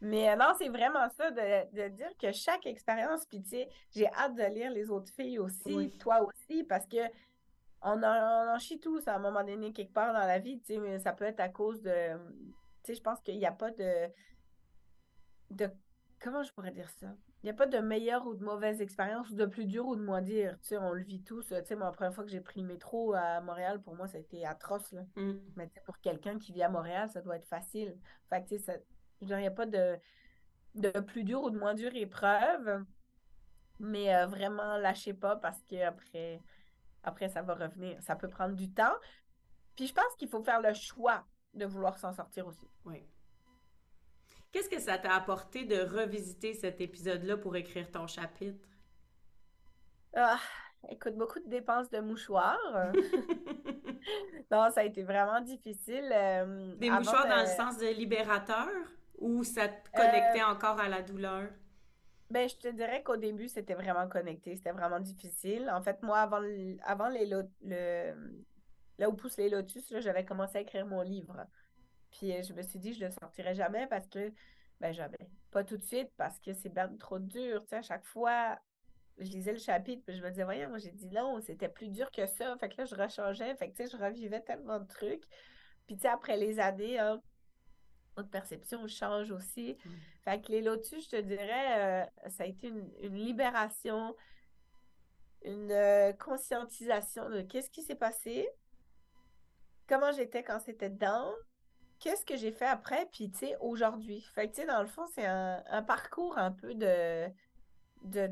Mais 0.00 0.30
euh, 0.30 0.36
non, 0.36 0.52
c'est 0.58 0.68
vraiment 0.68 1.08
ça 1.10 1.30
de, 1.30 1.88
dire 1.88 2.10
que 2.20 2.32
chaque 2.32 2.66
expérience, 2.66 3.24
puis 3.26 3.42
tu 3.42 3.50
sais, 3.50 3.68
j'ai 3.94 4.06
hâte 4.08 4.34
de 4.34 4.42
lire 4.42 4.70
les 4.70 4.90
autres 4.90 5.12
filles 5.14 5.38
aussi, 5.38 5.90
toi 5.98 6.20
aussi, 6.22 6.64
parce 6.64 6.86
que 6.86 6.98
on 7.80 8.02
en, 8.02 8.58
chie 8.58 8.80
tous 8.80 9.06
à 9.08 9.16
un 9.16 9.18
moment 9.18 9.44
donné, 9.44 9.72
quelque 9.72 9.92
part 9.92 10.12
dans 10.12 10.26
la 10.26 10.38
vie, 10.38 10.58
tu 10.60 10.74
sais, 10.74 10.78
mais 10.78 10.98
ça 10.98 11.12
peut 11.12 11.24
être 11.24 11.40
à 11.40 11.48
cause 11.48 11.82
de. 11.82 12.16
Tu 12.82 12.92
sais, 12.92 12.94
je 12.94 13.02
pense 13.02 13.20
qu'il 13.20 13.38
n'y 13.38 13.46
a 13.46 13.52
pas 13.52 13.70
de. 13.70 14.08
de. 15.50 15.70
Comment 16.20 16.42
je 16.42 16.52
pourrais 16.52 16.70
dire 16.70 16.88
ça? 16.90 17.08
Il 17.44 17.48
n'y 17.48 17.50
a 17.50 17.54
pas 17.54 17.66
de 17.66 17.76
meilleure 17.76 18.26
ou 18.26 18.34
de 18.34 18.42
mauvaise 18.42 18.80
expérience, 18.80 19.28
ou 19.28 19.34
de 19.34 19.44
plus 19.44 19.66
dur 19.66 19.86
ou 19.86 19.96
de 19.96 20.00
moins 20.02 20.22
dire. 20.22 20.56
Tu 20.62 20.68
sais, 20.68 20.78
on 20.78 20.94
le 20.94 21.02
vit 21.02 21.22
tous. 21.22 21.48
Tu 21.48 21.54
sais, 21.66 21.76
moi, 21.76 21.84
la 21.84 21.92
première 21.92 22.14
fois 22.14 22.24
que 22.24 22.30
j'ai 22.30 22.40
pris 22.40 22.62
le 22.62 22.66
métro 22.66 23.12
à 23.12 23.42
Montréal, 23.42 23.82
pour 23.82 23.94
moi, 23.94 24.08
ça 24.08 24.16
a 24.16 24.20
été 24.22 24.46
atroce. 24.46 24.92
Là. 24.92 25.02
Mm. 25.16 25.34
Mais 25.56 25.70
pour 25.84 25.98
quelqu'un 25.98 26.38
qui 26.38 26.52
vit 26.52 26.62
à 26.62 26.70
Montréal, 26.70 27.10
ça 27.10 27.20
doit 27.20 27.36
être 27.36 27.44
facile. 27.44 27.98
Fait 28.30 28.42
que, 28.42 28.48
tu 28.48 28.58
sais, 28.58 28.82
il 29.20 29.26
n'y 29.28 29.46
a 29.46 29.50
pas 29.50 29.66
de, 29.66 29.98
de 30.74 30.88
plus 31.00 31.22
dur 31.22 31.42
ou 31.42 31.50
de 31.50 31.58
moins 31.58 31.74
dure 31.74 31.94
épreuve. 31.94 32.82
Mais 33.78 34.16
euh, 34.16 34.24
vraiment, 34.24 34.78
lâchez 34.78 35.12
pas 35.12 35.36
parce 35.36 35.62
que 35.64 35.84
après, 35.84 36.40
après, 37.02 37.28
ça 37.28 37.42
va 37.42 37.56
revenir. 37.56 38.02
Ça 38.02 38.16
peut 38.16 38.30
prendre 38.30 38.54
du 38.54 38.72
temps. 38.72 38.96
Puis 39.76 39.86
je 39.86 39.92
pense 39.92 40.16
qu'il 40.16 40.28
faut 40.30 40.42
faire 40.42 40.62
le 40.62 40.72
choix 40.72 41.26
de 41.52 41.66
vouloir 41.66 41.98
s'en 41.98 42.14
sortir 42.14 42.46
aussi. 42.46 42.70
Oui. 42.86 43.06
Qu'est-ce 44.54 44.70
que 44.70 44.78
ça 44.78 44.98
t'a 44.98 45.16
apporté 45.16 45.64
de 45.64 45.80
revisiter 45.80 46.54
cet 46.54 46.80
épisode-là 46.80 47.36
pour 47.36 47.56
écrire 47.56 47.90
ton 47.90 48.06
chapitre? 48.06 48.68
Ah, 50.14 50.38
écoute, 50.88 51.16
beaucoup 51.16 51.40
de 51.40 51.48
dépenses 51.48 51.90
de 51.90 51.98
mouchoirs. 51.98 52.60
non, 54.52 54.70
ça 54.70 54.82
a 54.82 54.84
été 54.84 55.02
vraiment 55.02 55.40
difficile. 55.40 56.08
Euh, 56.14 56.76
Des 56.76 56.88
mouchoirs 56.88 57.26
dans 57.26 57.40
le 57.40 57.48
sens 57.48 57.78
de 57.78 57.88
libérateur 57.88 58.68
ou 59.18 59.42
ça 59.42 59.66
te 59.66 59.90
connectait 59.90 60.42
euh, 60.42 60.52
encore 60.52 60.78
à 60.78 60.88
la 60.88 61.02
douleur? 61.02 61.48
Ben, 62.30 62.48
je 62.48 62.54
te 62.54 62.68
dirais 62.68 63.02
qu'au 63.02 63.16
début, 63.16 63.48
c'était 63.48 63.74
vraiment 63.74 64.08
connecté. 64.08 64.54
C'était 64.54 64.70
vraiment 64.70 65.00
difficile. 65.00 65.68
En 65.68 65.82
fait, 65.82 66.00
moi, 66.04 66.20
avant, 66.20 66.42
avant 66.84 67.08
les 67.08 67.26
le, 67.26 68.14
là 68.98 69.10
où 69.10 69.14
poussent 69.14 69.36
les 69.36 69.48
lotus, 69.48 69.92
j'avais 69.98 70.24
commencé 70.24 70.58
à 70.58 70.60
écrire 70.60 70.86
mon 70.86 71.02
livre. 71.02 71.44
Puis 72.14 72.32
euh, 72.32 72.42
je 72.42 72.52
me 72.52 72.62
suis 72.62 72.78
dit, 72.78 72.94
je 72.94 73.00
ne 73.00 73.06
le 73.06 73.10
sortirai 73.10 73.54
jamais 73.54 73.86
parce 73.88 74.06
que, 74.08 74.32
ben 74.80 74.92
jamais. 74.92 75.28
Pas 75.50 75.64
tout 75.64 75.76
de 75.76 75.84
suite 75.84 76.10
parce 76.16 76.38
que 76.40 76.52
c'est 76.52 76.68
bien 76.68 76.88
trop 76.96 77.18
dur. 77.18 77.62
Tu 77.62 77.68
sais, 77.68 77.76
à 77.76 77.82
chaque 77.82 78.04
fois, 78.04 78.58
je 79.18 79.30
lisais 79.30 79.52
le 79.52 79.58
chapitre, 79.58 80.02
puis 80.06 80.16
je 80.16 80.22
me 80.22 80.30
disais, 80.30 80.44
voyons, 80.44 80.76
j'ai 80.78 80.92
dit 80.92 81.08
non, 81.08 81.40
c'était 81.40 81.68
plus 81.68 81.88
dur 81.88 82.10
que 82.10 82.26
ça. 82.26 82.56
Fait 82.58 82.68
que 82.68 82.74
là, 82.78 82.84
je 82.84 82.94
rechangeais. 82.94 83.54
Fait 83.56 83.70
que, 83.70 83.76
tu 83.76 83.86
sais, 83.86 83.96
je 83.96 84.02
revivais 84.02 84.40
tellement 84.40 84.80
de 84.80 84.86
trucs. 84.86 85.24
Puis, 85.86 85.96
tu 85.96 86.02
sais, 86.02 86.08
après 86.08 86.36
les 86.36 86.58
années, 86.60 86.98
hein, 86.98 87.20
notre 88.16 88.30
perception 88.30 88.86
change 88.86 89.30
aussi. 89.30 89.76
Mm. 89.84 89.90
Fait 90.22 90.40
que 90.40 90.52
les 90.52 90.62
lotus, 90.62 91.04
je 91.04 91.16
te 91.16 91.20
dirais, 91.20 92.04
euh, 92.06 92.30
ça 92.30 92.44
a 92.44 92.46
été 92.46 92.68
une, 92.68 92.88
libération, 93.02 94.14
une 95.42 95.70
euh, 95.72 96.12
conscientisation 96.12 97.28
de 97.28 97.42
qu'est-ce 97.42 97.70
qui 97.70 97.82
s'est 97.82 97.96
passé, 97.96 98.48
comment 99.88 100.12
j'étais 100.12 100.42
quand 100.42 100.60
c'était 100.60 100.90
dedans, 100.90 101.32
qu'est-ce 102.04 102.26
que 102.26 102.36
j'ai 102.36 102.52
fait 102.52 102.66
après, 102.66 103.08
puis 103.10 103.30
tu 103.30 103.38
sais, 103.38 103.56
aujourd'hui? 103.60 104.20
Fait 104.34 104.46
que 104.46 104.54
tu 104.54 104.60
sais, 104.60 104.66
dans 104.66 104.82
le 104.82 104.86
fond, 104.86 105.06
c'est 105.14 105.24
un, 105.24 105.82
parcours 105.86 106.36
un 106.36 106.52
peu 106.52 106.74
de, 106.74 107.26
de, 108.02 108.30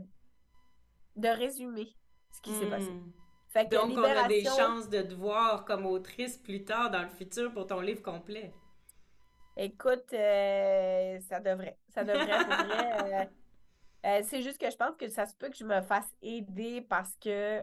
de 1.17 1.29
résumer 1.29 1.89
ce 2.33 2.43
qui 2.43 2.53
s'est 2.53 2.69
passé. 2.69 2.91
Hmm. 2.91 3.13
Fait 3.49 3.67
que 3.67 3.75
Donc, 3.75 3.97
on 3.97 4.03
a 4.03 4.29
des 4.29 4.45
chances 4.45 4.91
de 4.91 5.01
te 5.01 5.15
voir 5.15 5.65
comme 5.65 5.87
autrice 5.87 6.37
plus 6.37 6.65
tard 6.65 6.91
dans 6.91 7.03
le 7.03 7.09
futur 7.09 7.51
pour 7.53 7.67
ton 7.67 7.81
livre 7.81 8.03
complet. 8.03 8.53
Écoute, 9.57 10.13
euh, 10.13 11.19
ça 11.21 11.41
devrait. 11.41 11.79
Ça 11.89 12.05
devrait. 12.05 12.31
Euh, 12.31 13.25
euh, 14.07 14.21
c'est 14.25 14.43
juste 14.43 14.59
que 14.59 14.71
je 14.71 14.77
pense 14.77 14.97
que 14.97 15.09
ça 15.09 15.25
se 15.25 15.35
peut 15.35 15.49
que 15.49 15.57
je 15.57 15.65
me 15.65 15.81
fasse 15.81 16.11
aider 16.21 16.83
parce 16.83 17.15
que 17.17 17.63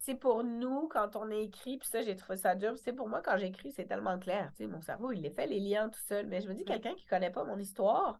c'est 0.00 0.14
pour 0.14 0.42
nous, 0.42 0.88
quand 0.88 1.14
on 1.14 1.30
écrit, 1.30 1.76
puis 1.76 1.86
ça, 1.86 2.00
j'ai 2.00 2.16
trouvé 2.16 2.38
ça 2.38 2.54
dur. 2.54 2.72
C'est 2.78 2.94
pour 2.94 3.06
moi, 3.06 3.20
quand 3.20 3.36
j'écris, 3.36 3.70
c'est 3.70 3.84
tellement 3.84 4.18
clair. 4.18 4.50
Tu 4.56 4.64
sais, 4.64 4.66
mon 4.66 4.80
cerveau, 4.80 5.12
il 5.12 5.20
les 5.20 5.30
fait 5.30 5.46
les 5.46 5.60
liens 5.60 5.90
tout 5.90 6.00
seul. 6.08 6.26
Mais 6.26 6.40
je 6.40 6.48
me 6.48 6.54
dis, 6.54 6.64
quelqu'un 6.64 6.94
qui 6.94 7.04
ne 7.04 7.10
connaît 7.10 7.30
pas 7.30 7.44
mon 7.44 7.58
histoire, 7.58 8.18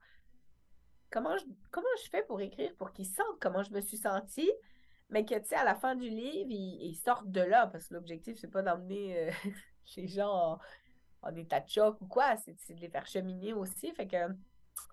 comment 1.11 1.39
je, 1.39 1.45
comment 1.71 1.89
je 2.05 2.11
fais 2.11 2.23
pour 2.25 2.39
écrire 2.43 2.71
pour 2.77 2.93
qu'il 2.93 3.07
sente 3.07 3.41
comment 3.41 3.63
je 3.63 3.73
me 3.73 3.81
suis 3.81 3.97
sentie, 3.97 4.53
mais 5.09 5.25
que, 5.25 5.35
tu 5.37 5.47
sais, 5.47 5.55
à 5.55 5.65
la 5.65 5.75
fin 5.75 5.97
du 5.97 6.07
livre, 6.11 6.51
ils, 6.51 6.95
sortent 6.97 7.31
de 7.31 7.41
là, 7.41 7.67
parce 7.67 7.89
que 7.89 7.95
l'objectif, 7.95 8.37
c'est 8.39 8.51
pas 8.51 8.61
d'emmener 8.61 9.29
euh, 9.29 9.31
les 9.97 10.07
gens 10.07 10.61
en, 11.23 11.35
état 11.35 11.61
de 11.61 11.69
choc 11.69 11.99
ou 12.03 12.07
quoi, 12.07 12.37
c'est 12.37 12.75
de 12.75 12.81
les 12.81 12.91
faire 12.91 13.07
cheminer 13.07 13.55
aussi. 13.55 13.91
Fait 13.93 14.07
que, 14.07 14.19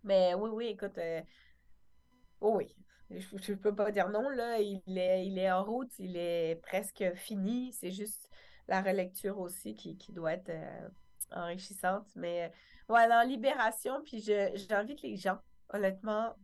mais 0.05 0.33
oui, 0.35 0.49
oui, 0.53 0.67
écoute, 0.67 0.97
euh, 0.99 1.21
oh 2.39 2.53
oui, 2.55 2.73
je 3.09 3.51
ne 3.51 3.57
peux 3.57 3.73
pas 3.73 3.91
dire 3.91 4.09
non, 4.09 4.29
là, 4.29 4.59
il 4.59 4.97
est, 4.97 5.25
il 5.25 5.37
est 5.39 5.51
en 5.51 5.63
route, 5.63 5.91
il 5.99 6.17
est 6.17 6.61
presque 6.61 7.03
fini. 7.15 7.71
C'est 7.73 7.91
juste 7.91 8.29
la 8.67 8.81
relecture 8.81 9.39
aussi 9.39 9.75
qui, 9.75 10.11
doit 10.11 10.33
être 10.33 10.49
euh, 10.49 10.89
enrichissante. 11.31 12.07
Mais 12.15 12.51
voilà, 12.87 13.21
en 13.21 13.27
libération, 13.27 14.01
puis 14.03 14.19
j'invite 14.21 15.01
les 15.01 15.15
gens, 15.15 15.39
honnêtement, 15.69 16.35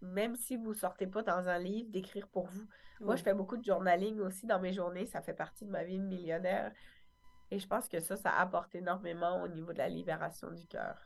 même 0.00 0.36
si 0.36 0.56
vous 0.56 0.70
ne 0.70 0.74
sortez 0.74 1.06
pas 1.06 1.22
dans 1.22 1.48
un 1.48 1.58
livre, 1.58 1.90
d'écrire 1.90 2.28
pour 2.28 2.46
vous. 2.46 2.66
Moi, 3.00 3.16
je 3.16 3.22
fais 3.22 3.34
beaucoup 3.34 3.56
de 3.56 3.64
journaling 3.64 4.20
aussi 4.20 4.46
dans 4.46 4.60
mes 4.60 4.72
journées. 4.72 5.06
Ça 5.06 5.22
fait 5.22 5.34
partie 5.34 5.64
de 5.64 5.70
ma 5.70 5.82
vie 5.82 5.98
de 5.98 6.04
millionnaire. 6.04 6.72
Et 7.50 7.58
je 7.58 7.66
pense 7.66 7.88
que 7.88 8.00
ça, 8.00 8.16
ça 8.16 8.30
apporte 8.30 8.74
énormément 8.74 9.42
au 9.42 9.48
niveau 9.48 9.72
de 9.72 9.78
la 9.78 9.88
libération 9.88 10.50
du 10.50 10.66
cœur. 10.66 10.96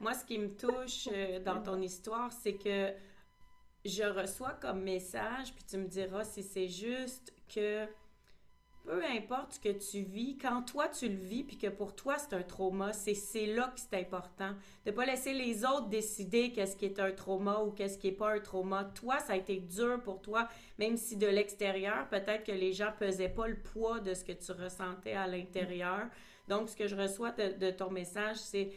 Moi, 0.00 0.12
ce 0.12 0.24
qui 0.24 0.38
me 0.38 0.54
touche 0.54 1.08
euh, 1.10 1.40
dans 1.40 1.62
ton 1.62 1.80
histoire, 1.80 2.30
c'est 2.30 2.56
que 2.56 2.92
je 3.84 4.04
reçois 4.04 4.52
comme 4.60 4.82
message, 4.82 5.54
puis 5.54 5.64
tu 5.68 5.76
me 5.76 5.86
diras 5.86 6.24
si 6.24 6.42
c'est 6.42 6.68
juste 6.68 7.32
que 7.54 7.86
peu 8.84 9.02
importe 9.02 9.54
ce 9.54 9.60
que 9.60 9.70
tu 9.70 10.02
vis, 10.02 10.36
quand 10.36 10.62
toi 10.62 10.88
tu 10.88 11.08
le 11.08 11.16
vis, 11.16 11.42
puis 11.42 11.56
que 11.56 11.68
pour 11.68 11.96
toi 11.96 12.18
c'est 12.18 12.34
un 12.34 12.42
trauma, 12.42 12.92
c'est 12.92 13.46
là 13.46 13.72
que 13.74 13.80
c'est 13.80 13.98
important. 13.98 14.50
De 14.84 14.90
ne 14.90 14.96
pas 14.96 15.06
laisser 15.06 15.32
les 15.32 15.64
autres 15.64 15.88
décider 15.88 16.52
qu'est-ce 16.52 16.76
qui 16.76 16.84
est 16.84 17.00
un 17.00 17.12
trauma 17.12 17.60
ou 17.60 17.70
qu'est-ce 17.70 17.96
qui 17.96 18.08
n'est 18.08 18.16
pas 18.16 18.34
un 18.34 18.40
trauma. 18.40 18.84
Toi, 18.94 19.18
ça 19.20 19.32
a 19.32 19.36
été 19.36 19.56
dur 19.56 20.02
pour 20.02 20.20
toi, 20.20 20.48
même 20.78 20.98
si 20.98 21.16
de 21.16 21.26
l'extérieur, 21.26 22.08
peut-être 22.10 22.44
que 22.44 22.52
les 22.52 22.74
gens 22.74 22.92
pesaient 22.98 23.30
pas 23.30 23.48
le 23.48 23.56
poids 23.56 24.00
de 24.00 24.12
ce 24.12 24.22
que 24.22 24.32
tu 24.32 24.52
ressentais 24.52 25.14
à 25.14 25.26
l'intérieur. 25.26 26.08
Donc, 26.48 26.68
ce 26.68 26.76
que 26.76 26.86
je 26.86 26.94
reçois 26.94 27.30
de, 27.30 27.56
de 27.56 27.70
ton 27.70 27.90
message, 27.90 28.36
c'est 28.36 28.70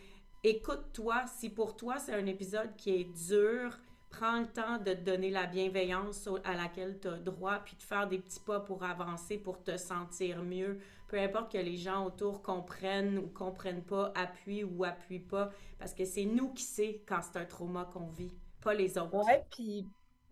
écoute-toi. 0.46 1.26
Si 1.28 1.50
pour 1.50 1.76
toi 1.76 1.98
c'est 2.00 2.14
un 2.14 2.26
épisode 2.28 2.76
qui 2.78 2.92
est 2.92 3.28
dur, 3.28 3.78
prends 4.10 4.40
le 4.40 4.48
temps 4.48 4.78
de 4.78 4.94
te 4.94 5.02
donner 5.02 5.30
la 5.30 5.46
bienveillance 5.46 6.30
à 6.44 6.56
laquelle 6.56 7.00
tu 7.00 7.08
as 7.08 7.18
droit, 7.18 7.60
puis 7.60 7.76
de 7.76 7.84
faire 7.84 8.08
des 8.08 8.20
petits 8.20 8.40
pas 8.40 8.60
pour 8.60 8.84
avancer, 8.84 9.38
pour 9.38 9.64
te 9.64 9.78
sentir 9.78 10.44
mieux. 10.44 10.80
Peu 11.08 11.18
importe 11.20 11.52
que 11.52 11.58
les 11.58 11.78
gens 11.78 12.06
autour 12.06 12.42
comprennent 12.42 13.18
ou 13.18 13.28
comprennent 13.28 13.84
pas, 13.84 14.12
appuient 14.16 14.64
ou 14.64 14.84
appuient 14.84 15.20
pas, 15.20 15.52
parce 15.80 15.94
que 15.94 16.06
c'est 16.06 16.26
nous 16.26 16.54
qui 16.54 16.64
sait 16.64 17.04
quand 17.08 17.22
c'est 17.22 17.40
un 17.40 17.46
trauma 17.46 17.90
qu'on 17.94 18.08
vit, 18.08 18.34
pas 18.62 18.74
les 18.74 18.98
autres. 18.98 19.26
Ouais, 19.26 19.46
puis 19.50 19.86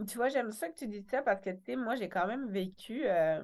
tu 0.08 0.18
vois, 0.18 0.28
j'aime 0.28 0.52
ça 0.52 0.70
que 0.70 0.76
tu 0.76 0.88
dis 0.88 1.06
ça 1.10 1.22
parce 1.22 1.42
que, 1.42 1.50
tu 1.52 1.64
sais, 1.66 1.76
moi, 1.76 1.96
j'ai 1.96 2.10
quand 2.10 2.28
même 2.28 2.50
vécu. 2.50 3.04
Euh, 3.06 3.42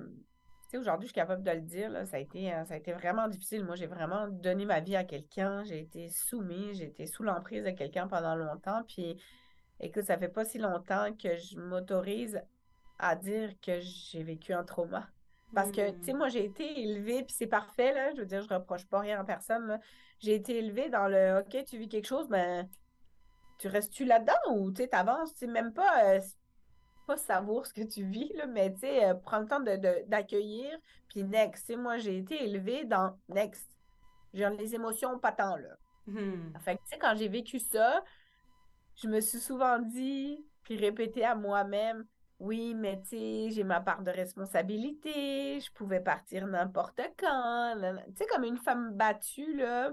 tu 0.64 0.72
sais, 0.72 0.78
aujourd'hui, 0.78 1.08
je 1.08 1.14
suis 1.14 1.22
capable 1.22 1.44
de 1.44 1.52
le 1.52 1.62
dire, 1.62 1.90
là, 1.90 2.06
ça, 2.06 2.18
a 2.18 2.20
été, 2.20 2.54
euh, 2.54 2.66
ça 2.66 2.74
a 2.74 2.78
été 2.78 2.92
vraiment 2.92 3.28
difficile. 3.30 3.64
Moi, 3.64 3.76
j'ai 3.76 3.88
vraiment 3.88 4.28
donné 4.28 4.66
ma 4.66 4.82
vie 4.82 4.96
à 4.96 5.06
quelqu'un, 5.06 5.64
j'ai 5.64 5.80
été 5.80 6.10
soumise, 6.10 6.78
j'ai 6.78 6.88
été 6.88 7.06
sous 7.06 7.24
l'emprise 7.24 7.64
de 7.64 7.72
quelqu'un 7.72 8.08
pendant 8.08 8.36
longtemps, 8.36 8.84
puis 8.88 9.18
Écoute, 9.84 10.04
ça 10.04 10.18
fait 10.18 10.30
pas 10.30 10.46
si 10.46 10.60
longtemps 10.60 11.12
que 11.14 11.36
je 11.36 11.60
m'autorise 11.60 12.40
à 13.00 13.16
dire 13.16 13.50
que 13.62 13.80
j'ai 13.80 14.24
vécu 14.24 14.54
un 14.54 14.64
trauma. 14.64 15.08
Parce 15.56 15.72
que, 15.72 15.90
tu 15.92 16.04
sais, 16.04 16.14
hmm. 16.14 16.18
moi, 16.18 16.30
j'ai 16.30 16.46
été 16.46 16.82
élevée, 16.82 17.24
puis 17.24 17.36
c'est 17.38 17.48
parfait, 17.48 17.92
là. 17.94 18.14
Je 18.14 18.22
veux 18.22 18.26
dire, 18.26 18.44
je 18.44 18.54
reproche 18.54 18.86
pas 18.86 19.00
rien 19.00 19.20
à 19.20 19.24
personne, 19.24 19.80
J'ai 20.20 20.36
été 20.36 20.60
élevée 20.60 20.90
dans 20.90 21.08
le 21.08 21.40
OK, 21.40 21.66
tu 21.66 21.78
vis 21.78 21.90
quelque 21.90 22.08
chose, 22.08 22.30
mais 22.30 22.64
tu 23.58 23.68
restes-tu 23.68 24.06
là-dedans 24.06 24.54
ou 24.56 24.72
tu 24.72 24.88
avances, 24.92 25.34
tu 25.34 25.40
sais, 25.40 25.48
même 25.48 25.74
pas, 25.74 26.06
euh, 26.06 26.22
pas 27.08 27.18
savoir 27.18 27.66
ce 27.66 27.74
que 27.74 27.82
tu 27.82 28.06
vis, 28.06 28.32
là, 28.36 28.46
mais 28.46 28.72
tu 28.72 28.82
sais, 28.82 29.06
euh, 29.06 29.14
prends 29.16 29.40
le 29.40 29.48
temps 29.48 29.60
d'accueillir, 29.60 30.72
de, 30.72 30.82
puis 31.10 31.24
next. 31.24 31.66
Tu 31.66 31.74
sais, 31.74 31.80
moi, 31.80 31.98
j'ai 31.98 32.18
été 32.20 32.44
élevée 32.44 32.86
dans 32.86 33.18
next. 33.30 33.68
J'ai 34.34 34.48
les 34.52 34.76
émotions 34.76 35.18
pas 35.20 35.32
tant, 35.32 35.58
là. 35.58 35.76
Hmm. 36.06 36.54
Fait 36.60 36.76
que, 36.76 36.82
tu 36.84 36.90
sais, 36.90 37.00
quand 37.00 37.16
j'ai 37.16 37.28
vécu 37.28 37.60
ça, 37.60 38.04
je 38.96 39.08
me 39.08 39.20
suis 39.22 39.40
souvent 39.40 39.80
dit, 39.80 40.46
puis 40.64 40.78
répété 40.78 41.26
à 41.26 41.36
moi-même, 41.36 42.06
oui, 42.40 42.74
mais 42.74 43.00
tu 43.02 43.10
sais, 43.10 43.50
j'ai 43.52 43.64
ma 43.64 43.82
part 43.82 44.02
de 44.02 44.10
responsabilité, 44.10 45.60
je 45.60 45.72
pouvais 45.74 46.00
partir 46.00 46.48
n'importe 46.48 47.00
quand. 47.18 47.76
Tu 48.08 48.16
sais, 48.16 48.26
comme 48.26 48.44
une 48.44 48.58
femme 48.58 48.96
battue, 48.96 49.56
là, 49.56 49.92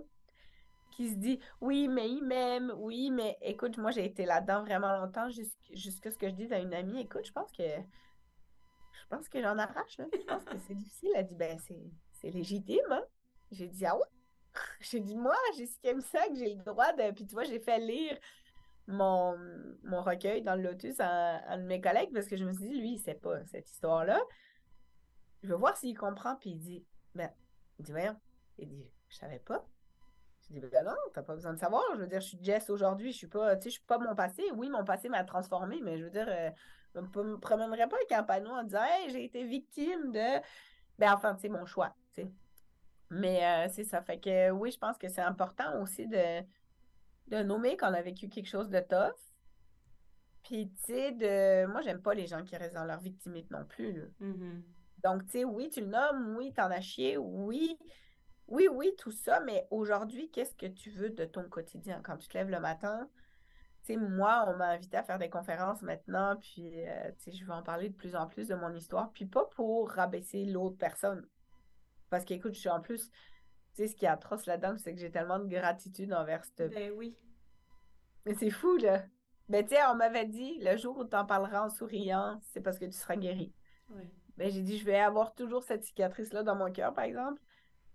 qui 0.92 1.10
se 1.10 1.16
dit, 1.16 1.38
oui, 1.60 1.88
mais 1.88 2.08
il 2.08 2.24
m'aime, 2.24 2.72
oui, 2.76 3.10
mais 3.10 3.36
écoute, 3.42 3.76
moi, 3.76 3.90
j'ai 3.90 4.06
été 4.06 4.24
là-dedans 4.24 4.64
vraiment 4.64 4.98
longtemps, 4.98 5.28
jusqu'à 5.28 6.10
ce 6.10 6.16
que 6.16 6.28
je 6.28 6.34
dise 6.34 6.52
à 6.52 6.58
une 6.58 6.74
amie, 6.74 7.00
écoute, 7.00 7.26
je 7.26 7.32
pense 7.32 7.52
que 7.52 7.62
je 7.62 9.16
pense 9.16 9.28
que 9.28 9.40
j'en 9.40 9.56
arrache, 9.56 9.96
là. 9.98 10.06
Je 10.12 10.24
pense 10.24 10.44
que 10.44 10.58
c'est 10.66 10.74
difficile. 10.74 11.10
Elle 11.14 11.26
dit, 11.26 11.34
ben, 11.34 11.58
c'est 12.12 12.30
légitime, 12.30 12.90
hein? 12.90 13.04
J'ai 13.50 13.68
dit, 13.68 13.86
ah 13.86 13.96
ouais? 13.96 14.06
J'ai 14.80 15.00
dit, 15.00 15.16
moi, 15.16 15.36
j'ai 15.56 15.66
ce 15.66 15.78
qui 15.78 15.88
aime 15.88 16.00
ça, 16.00 16.28
que 16.28 16.34
j'ai 16.34 16.54
le 16.54 16.62
droit 16.62 16.92
de. 16.92 17.10
Puis 17.12 17.26
tu 17.26 17.34
vois, 17.34 17.44
j'ai 17.44 17.60
fait 17.60 17.78
lire 17.78 18.18
mon, 18.88 19.38
mon 19.84 20.02
recueil 20.02 20.42
dans 20.42 20.56
le 20.56 20.62
Lotus 20.62 20.98
à, 20.98 21.52
un 21.52 21.58
de 21.58 21.64
mes 21.64 21.80
collègues 21.80 22.10
parce 22.12 22.26
que 22.26 22.36
je 22.36 22.44
me 22.44 22.52
suis 22.52 22.68
dit, 22.68 22.80
lui, 22.80 22.92
il 22.94 22.98
sait 22.98 23.14
pas 23.14 23.44
cette 23.46 23.70
histoire-là. 23.70 24.20
Je 25.42 25.48
veux 25.48 25.56
voir 25.56 25.76
s'il 25.76 25.96
comprend. 25.96 26.36
Puis 26.36 26.50
il 26.50 26.58
dit, 26.58 26.84
ben, 27.14 27.30
il 27.78 27.84
dit, 27.84 27.92
voyons. 27.92 28.16
Il 28.58 28.68
dit, 28.68 28.90
je 29.08 29.16
savais 29.16 29.38
pas. 29.38 29.64
Je 30.42 30.54
dis, 30.54 30.60
ben 30.60 30.84
non, 30.84 30.96
t'as 31.12 31.22
pas 31.22 31.34
besoin 31.34 31.52
de 31.52 31.58
savoir. 31.58 31.82
Je 31.94 32.00
veux 32.00 32.06
dire, 32.06 32.20
je 32.20 32.28
suis 32.28 32.38
Jess 32.42 32.70
aujourd'hui. 32.70 33.12
Je 33.12 33.18
suis 33.18 33.26
pas, 33.26 33.56
tu 33.56 33.64
sais, 33.64 33.70
je 33.70 33.74
suis 33.74 33.86
pas 33.86 33.98
mon 33.98 34.14
passé. 34.14 34.42
Oui, 34.54 34.70
mon 34.70 34.84
passé 34.84 35.10
m'a 35.10 35.22
transformé, 35.22 35.80
mais 35.82 35.98
je 35.98 36.04
veux 36.04 36.10
dire, 36.10 36.26
euh, 36.26 36.50
je 36.94 37.00
me 37.00 37.36
promènerais 37.36 37.88
pas 37.88 37.96
avec 37.96 38.10
un 38.12 38.22
panneau 38.22 38.50
en 38.50 38.64
disant, 38.64 38.82
hey, 38.82 39.10
j'ai 39.10 39.24
été 39.24 39.44
victime 39.44 40.12
de. 40.12 40.40
Ben, 40.98 41.12
enfin, 41.12 41.36
c'est 41.38 41.50
mon 41.50 41.66
choix, 41.66 41.94
tu 42.14 42.22
sais. 42.22 42.30
Mais 43.10 43.44
euh, 43.44 43.68
c'est 43.70 43.84
ça. 43.84 44.00
Fait 44.02 44.18
que 44.18 44.50
oui, 44.50 44.70
je 44.70 44.78
pense 44.78 44.96
que 44.96 45.08
c'est 45.08 45.20
important 45.22 45.80
aussi 45.82 46.06
de 46.06 46.42
de 47.28 47.42
nommer 47.42 47.76
qu'on 47.76 47.94
a 47.94 48.02
vécu 48.02 48.28
quelque 48.28 48.48
chose 48.48 48.68
de 48.68 48.80
tough. 48.80 49.16
Puis, 50.44 50.70
tu 50.70 50.92
sais, 50.92 51.12
de... 51.12 51.66
moi, 51.66 51.82
j'aime 51.82 52.00
pas 52.00 52.14
les 52.14 52.26
gens 52.26 52.42
qui 52.42 52.56
restent 52.56 52.74
dans 52.74 52.84
leur 52.84 53.00
victimite 53.00 53.50
non 53.50 53.64
plus. 53.64 54.10
Mm-hmm. 54.20 54.62
Donc, 55.04 55.24
tu 55.26 55.32
sais, 55.32 55.44
oui, 55.44 55.68
tu 55.70 55.80
le 55.80 55.88
nommes, 55.88 56.36
oui, 56.36 56.52
t'en 56.52 56.70
as 56.70 56.80
chié, 56.80 57.16
oui, 57.18 57.78
oui, 58.48 58.66
oui, 58.66 58.94
tout 58.98 59.10
ça, 59.10 59.40
mais 59.40 59.66
aujourd'hui, 59.70 60.30
qu'est-ce 60.30 60.56
que 60.56 60.66
tu 60.66 60.90
veux 60.90 61.10
de 61.10 61.24
ton 61.24 61.48
quotidien? 61.48 62.00
Quand 62.02 62.16
tu 62.16 62.28
te 62.28 62.36
lèves 62.36 62.50
le 62.50 62.60
matin? 62.60 63.08
Tu 63.84 63.92
sais, 63.92 63.96
moi, 63.96 64.44
on 64.48 64.56
m'a 64.56 64.70
invité 64.70 64.96
à 64.96 65.02
faire 65.02 65.18
des 65.18 65.28
conférences 65.28 65.82
maintenant, 65.82 66.36
puis 66.36 66.86
euh, 66.86 67.10
tu 67.18 67.30
sais, 67.30 67.32
je 67.32 67.44
vais 67.44 67.52
en 67.52 67.62
parler 67.62 67.90
de 67.90 67.94
plus 67.94 68.16
en 68.16 68.26
plus 68.26 68.48
de 68.48 68.54
mon 68.54 68.74
histoire, 68.74 69.12
puis 69.12 69.26
pas 69.26 69.44
pour 69.54 69.90
rabaisser 69.90 70.46
l'autre 70.46 70.78
personne. 70.78 71.26
Parce 72.08 72.24
qu'écoute, 72.24 72.54
je 72.54 72.60
suis 72.60 72.68
en 72.70 72.80
plus, 72.80 73.10
tu 73.78 73.84
sais, 73.84 73.92
ce 73.92 73.96
qui 73.96 74.06
est 74.06 74.08
atroce 74.08 74.46
là-dedans, 74.46 74.76
c'est 74.76 74.92
que 74.92 74.98
j'ai 74.98 75.10
tellement 75.10 75.38
de 75.38 75.46
gratitude 75.46 76.12
envers 76.12 76.44
cette. 76.44 76.74
Ben 76.74 76.90
oui. 76.96 77.16
Mais 78.26 78.34
c'est 78.34 78.50
fou, 78.50 78.76
là. 78.76 79.04
Ben, 79.48 79.64
tu 79.64 79.76
sais, 79.76 79.80
on 79.88 79.94
m'avait 79.94 80.26
dit, 80.26 80.58
le 80.58 80.76
jour 80.76 80.98
où 80.98 81.04
tu 81.04 81.14
en 81.14 81.24
parleras 81.24 81.64
en 81.64 81.70
souriant, 81.70 82.40
c'est 82.42 82.60
parce 82.60 82.76
que 82.80 82.86
tu 82.86 82.92
seras 82.92 83.14
guéri. 83.14 83.54
Oui. 83.90 84.02
Ben, 84.36 84.50
j'ai 84.50 84.62
dit, 84.62 84.78
je 84.78 84.84
vais 84.84 84.98
avoir 84.98 85.32
toujours 85.32 85.62
cette 85.62 85.84
cicatrice-là 85.84 86.42
dans 86.42 86.56
mon 86.56 86.72
cœur, 86.72 86.92
par 86.92 87.04
exemple. 87.04 87.40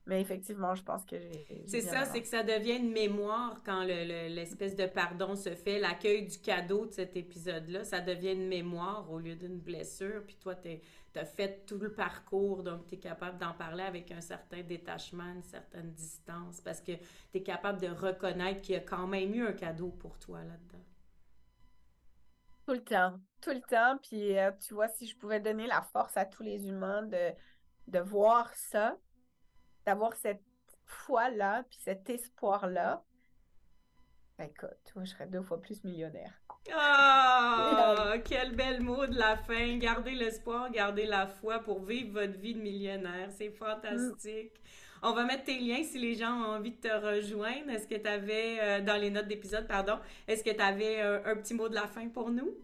Mais 0.05 0.19
effectivement, 0.19 0.75
je 0.75 0.83
pense 0.83 1.05
que 1.05 1.17
j'ai. 1.17 1.63
C'est 1.65 1.81
ça, 1.81 2.03
c'est 2.03 2.21
que 2.21 2.27
ça 2.27 2.43
devient 2.43 2.75
une 2.75 2.91
mémoire 2.91 3.61
quand 3.65 3.83
l'espèce 3.83 4.75
de 4.75 4.85
pardon 4.85 5.35
se 5.35 5.55
fait, 5.55 5.79
l'accueil 5.79 6.27
du 6.27 6.37
cadeau 6.39 6.85
de 6.85 6.91
cet 6.91 7.15
épisode-là, 7.15 7.85
ça 7.85 8.01
devient 8.01 8.33
une 8.33 8.49
mémoire 8.49 9.09
au 9.09 9.17
lieu 9.17 9.35
d'une 9.35 9.59
blessure. 9.59 10.23
Puis 10.25 10.35
toi, 10.35 10.55
tu 10.55 10.79
as 11.15 11.25
fait 11.25 11.65
tout 11.65 11.77
le 11.77 11.93
parcours, 11.93 12.63
donc 12.63 12.85
tu 12.87 12.95
es 12.95 12.97
capable 12.97 13.37
d'en 13.37 13.53
parler 13.53 13.83
avec 13.83 14.11
un 14.11 14.19
certain 14.19 14.61
détachement, 14.61 15.31
une 15.35 15.43
certaine 15.43 15.93
distance, 15.93 16.59
parce 16.59 16.81
que 16.81 16.91
tu 17.31 17.37
es 17.37 17.43
capable 17.43 17.79
de 17.79 17.87
reconnaître 17.87 18.61
qu'il 18.61 18.75
y 18.75 18.77
a 18.77 18.81
quand 18.81 19.07
même 19.07 19.33
eu 19.33 19.47
un 19.47 19.53
cadeau 19.53 19.87
pour 19.87 20.19
toi 20.19 20.39
là-dedans. 20.39 20.83
Tout 22.65 22.73
le 22.73 22.83
temps, 22.83 23.19
tout 23.41 23.51
le 23.51 23.61
temps. 23.61 23.97
Puis 24.01 24.37
euh, 24.37 24.51
tu 24.59 24.73
vois, 24.73 24.89
si 24.89 25.07
je 25.07 25.17
pouvais 25.17 25.39
donner 25.39 25.67
la 25.67 25.81
force 25.81 26.17
à 26.17 26.25
tous 26.25 26.43
les 26.43 26.67
humains 26.67 27.03
de, 27.03 27.31
de 27.87 27.99
voir 27.99 28.53
ça, 28.53 28.97
d'avoir 29.85 30.15
cette 30.15 30.43
foi-là, 30.85 31.63
puis 31.69 31.79
cet 31.81 32.09
espoir-là, 32.09 33.03
ben, 34.37 34.45
écoute, 34.45 34.91
moi, 34.95 35.05
je 35.05 35.11
serais 35.11 35.27
deux 35.27 35.43
fois 35.43 35.61
plus 35.61 35.83
millionnaire. 35.83 36.33
Ah, 36.73 38.15
quel 38.25 38.55
bel 38.55 38.81
mot 38.81 39.05
de 39.05 39.15
la 39.15 39.37
fin. 39.37 39.77
Gardez 39.77 40.15
l'espoir, 40.15 40.71
gardez 40.71 41.05
la 41.05 41.27
foi 41.27 41.59
pour 41.59 41.83
vivre 41.83 42.13
votre 42.21 42.39
vie 42.39 42.55
de 42.55 42.61
millionnaire. 42.61 43.29
C'est 43.31 43.51
fantastique. 43.51 44.53
On 45.03 45.13
va 45.13 45.25
mettre 45.25 45.43
tes 45.43 45.59
liens 45.59 45.83
si 45.83 45.99
les 45.99 46.15
gens 46.15 46.33
ont 46.33 46.55
envie 46.55 46.71
de 46.71 46.77
te 46.77 46.87
rejoindre. 46.87 47.69
Est-ce 47.69 47.87
que 47.87 47.95
tu 47.95 48.07
avais, 48.07 48.57
euh, 48.61 48.81
dans 48.81 48.95
les 48.95 49.11
notes 49.11 49.27
d'épisode, 49.27 49.67
pardon, 49.67 49.99
est-ce 50.27 50.43
que 50.43 50.49
tu 50.49 50.61
avais 50.61 51.01
euh, 51.01 51.19
un 51.25 51.35
petit 51.35 51.53
mot 51.53 51.69
de 51.69 51.75
la 51.75 51.87
fin 51.87 52.07
pour 52.07 52.31
nous? 52.31 52.55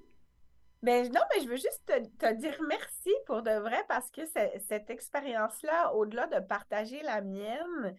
Ben, 0.82 1.12
non, 1.12 1.22
mais 1.34 1.44
je 1.44 1.50
veux 1.50 1.58
juste 1.58 1.84
te, 1.86 2.34
dire 2.36 2.58
merci 2.68 3.12
pour 3.26 3.42
de 3.42 3.52
vrai 3.52 3.84
parce 3.90 4.10
que 4.12 4.22
cette 4.26 4.90
expérience-là, 4.90 5.94
au-delà 5.94 6.28
de 6.28 6.40
partager 6.40 7.02
la 7.04 7.22
mienne, 7.22 7.96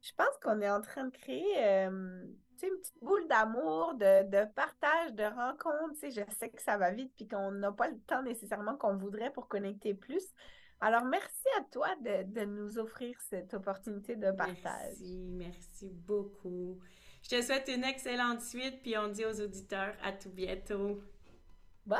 je 0.00 0.12
pense 0.16 0.36
qu'on 0.42 0.60
est 0.60 0.70
en 0.70 0.80
train 0.80 1.04
de 1.04 1.10
créer 1.16 1.58
euh, 1.58 2.22
une 2.62 2.78
petite 2.78 3.02
boule 3.02 3.26
d'amour, 3.28 3.94
de, 3.94 4.44
partage, 4.54 5.12
de 5.14 5.24
rencontre. 5.24 5.96
Je 6.02 6.22
sais 6.38 6.50
que 6.50 6.62
ça 6.62 6.78
va 6.78 6.92
vite 6.92 7.12
puis 7.16 7.26
qu'on 7.26 7.50
n'a 7.50 7.72
pas 7.72 7.88
le 7.88 7.98
temps 8.00 8.22
nécessairement 8.22 8.76
qu'on 8.76 8.96
voudrait 8.96 9.32
pour 9.32 9.48
connecter 9.48 9.94
plus. 9.94 10.24
Alors, 10.80 11.04
merci 11.04 11.46
à 11.58 11.64
toi 11.64 11.88
de, 12.00 12.44
nous 12.44 12.78
offrir 12.78 13.20
cette 13.28 13.52
opportunité 13.52 14.16
de 14.16 14.30
partage. 14.30 14.96
Merci, 15.00 15.18
merci 15.28 15.90
beaucoup. 15.90 16.78
Je 17.22 17.36
te 17.36 17.42
souhaite 17.42 17.68
une 17.68 17.84
excellente 17.84 18.40
suite, 18.40 18.80
puis 18.82 18.96
on 18.96 19.08
dit 19.08 19.26
aux 19.26 19.40
auditeurs 19.42 19.94
à 20.02 20.12
tout 20.12 20.30
bientôt. 20.30 21.02
Bye! 21.90 21.98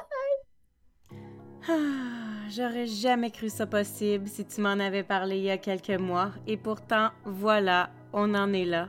J'aurais 2.49 2.87
jamais 2.87 3.33
cru 3.33 3.49
ça 3.49 3.67
possible 3.67 4.29
si 4.29 4.45
tu 4.45 4.61
m'en 4.61 4.79
avais 4.79 5.03
parlé 5.03 5.39
il 5.39 5.45
y 5.45 5.51
a 5.51 5.59
quelques 5.59 5.99
mois, 6.01 6.31
et 6.47 6.57
pourtant, 6.57 7.09
voilà, 7.25 7.91
on 8.13 8.33
en 8.37 8.53
est 8.53 8.65
là. 8.65 8.89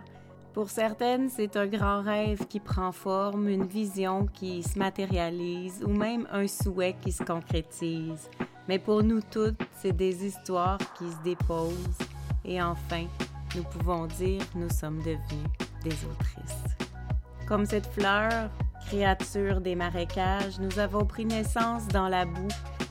Pour 0.53 0.69
certaines, 0.69 1.29
c'est 1.29 1.57
un 1.57 1.65
grand 1.65 2.03
rêve 2.03 2.45
qui 2.45 2.59
prend 2.59 2.91
forme, 2.91 3.47
une 3.47 3.65
vision 3.65 4.27
qui 4.27 4.61
se 4.61 4.77
matérialise 4.77 5.83
ou 5.83 5.89
même 5.89 6.27
un 6.31 6.47
souhait 6.47 6.95
qui 7.01 7.11
se 7.11 7.23
concrétise. 7.23 8.29
Mais 8.67 8.77
pour 8.77 9.01
nous 9.01 9.21
toutes, 9.21 9.59
c'est 9.79 9.95
des 9.95 10.23
histoires 10.23 10.77
qui 10.99 11.09
se 11.11 11.23
déposent 11.23 11.97
et 12.45 12.61
enfin, 12.61 13.07
nous 13.55 13.63
pouvons 13.63 14.05
dire 14.05 14.43
nous 14.53 14.69
sommes 14.69 14.99
devenus 14.99 15.49
des 15.83 15.95
autrices. 16.05 16.77
Comme 17.47 17.65
cette 17.65 17.87
fleur, 17.87 18.51
créature 18.91 19.61
des 19.61 19.73
marécages, 19.73 20.59
nous 20.59 20.77
avons 20.77 21.05
pris 21.05 21.25
naissance 21.25 21.87
dans 21.87 22.09
la 22.09 22.25
boue 22.25 22.49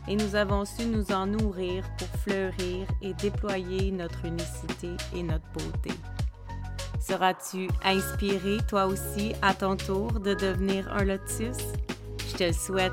et 0.09 0.17
nous 0.17 0.35
avons 0.35 0.65
su 0.65 0.87
nous 0.87 1.13
en 1.13 1.27
nourrir 1.27 1.85
pour 1.99 2.09
fleurir 2.21 2.87
et 3.03 3.13
déployer 3.13 3.91
notre 3.91 4.25
unicité 4.25 4.97
et 5.15 5.23
notre 5.23 5.47
beauté. 5.53 5.91
Seras-tu 6.99 7.69
inspiré 7.85 8.57
toi 8.67 8.87
aussi 8.87 9.35
à 9.43 9.53
ton 9.53 9.77
tour 9.77 10.11
de 10.21 10.33
devenir 10.33 10.91
un 10.91 11.05
lotus? 11.05 11.59
Je 12.31 12.35
te 12.35 12.45
le 12.45 12.53
souhaite, 12.55 12.93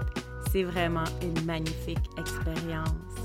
c'est 0.51 0.63
vraiment 0.63 1.05
une 1.21 1.45
magnifique 1.45 2.09
expérience. 2.17 3.16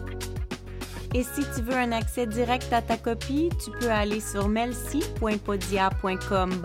Et 1.15 1.25
si 1.25 1.43
tu 1.55 1.61
veux 1.61 1.77
un 1.77 1.93
accès 1.93 2.27
direct 2.27 2.73
à 2.73 2.81
ta 2.81 2.97
copie, 2.97 3.51
tu 3.63 3.71
peux 3.71 3.91
aller 3.91 4.21
sur 4.21 4.49
melcy.podia.com 4.49 6.63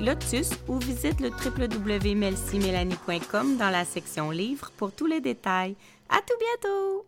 lotus 0.00 0.52
ou 0.66 0.78
visite 0.78 1.20
le 1.20 1.28
www.melcymélanie.com 1.28 3.58
dans 3.58 3.70
la 3.70 3.84
section 3.84 4.30
livres 4.30 4.72
pour 4.78 4.92
tous 4.92 5.04
les 5.06 5.20
détails. 5.20 5.76
À 6.08 6.22
tout 6.26 6.38
bientôt! 6.38 7.04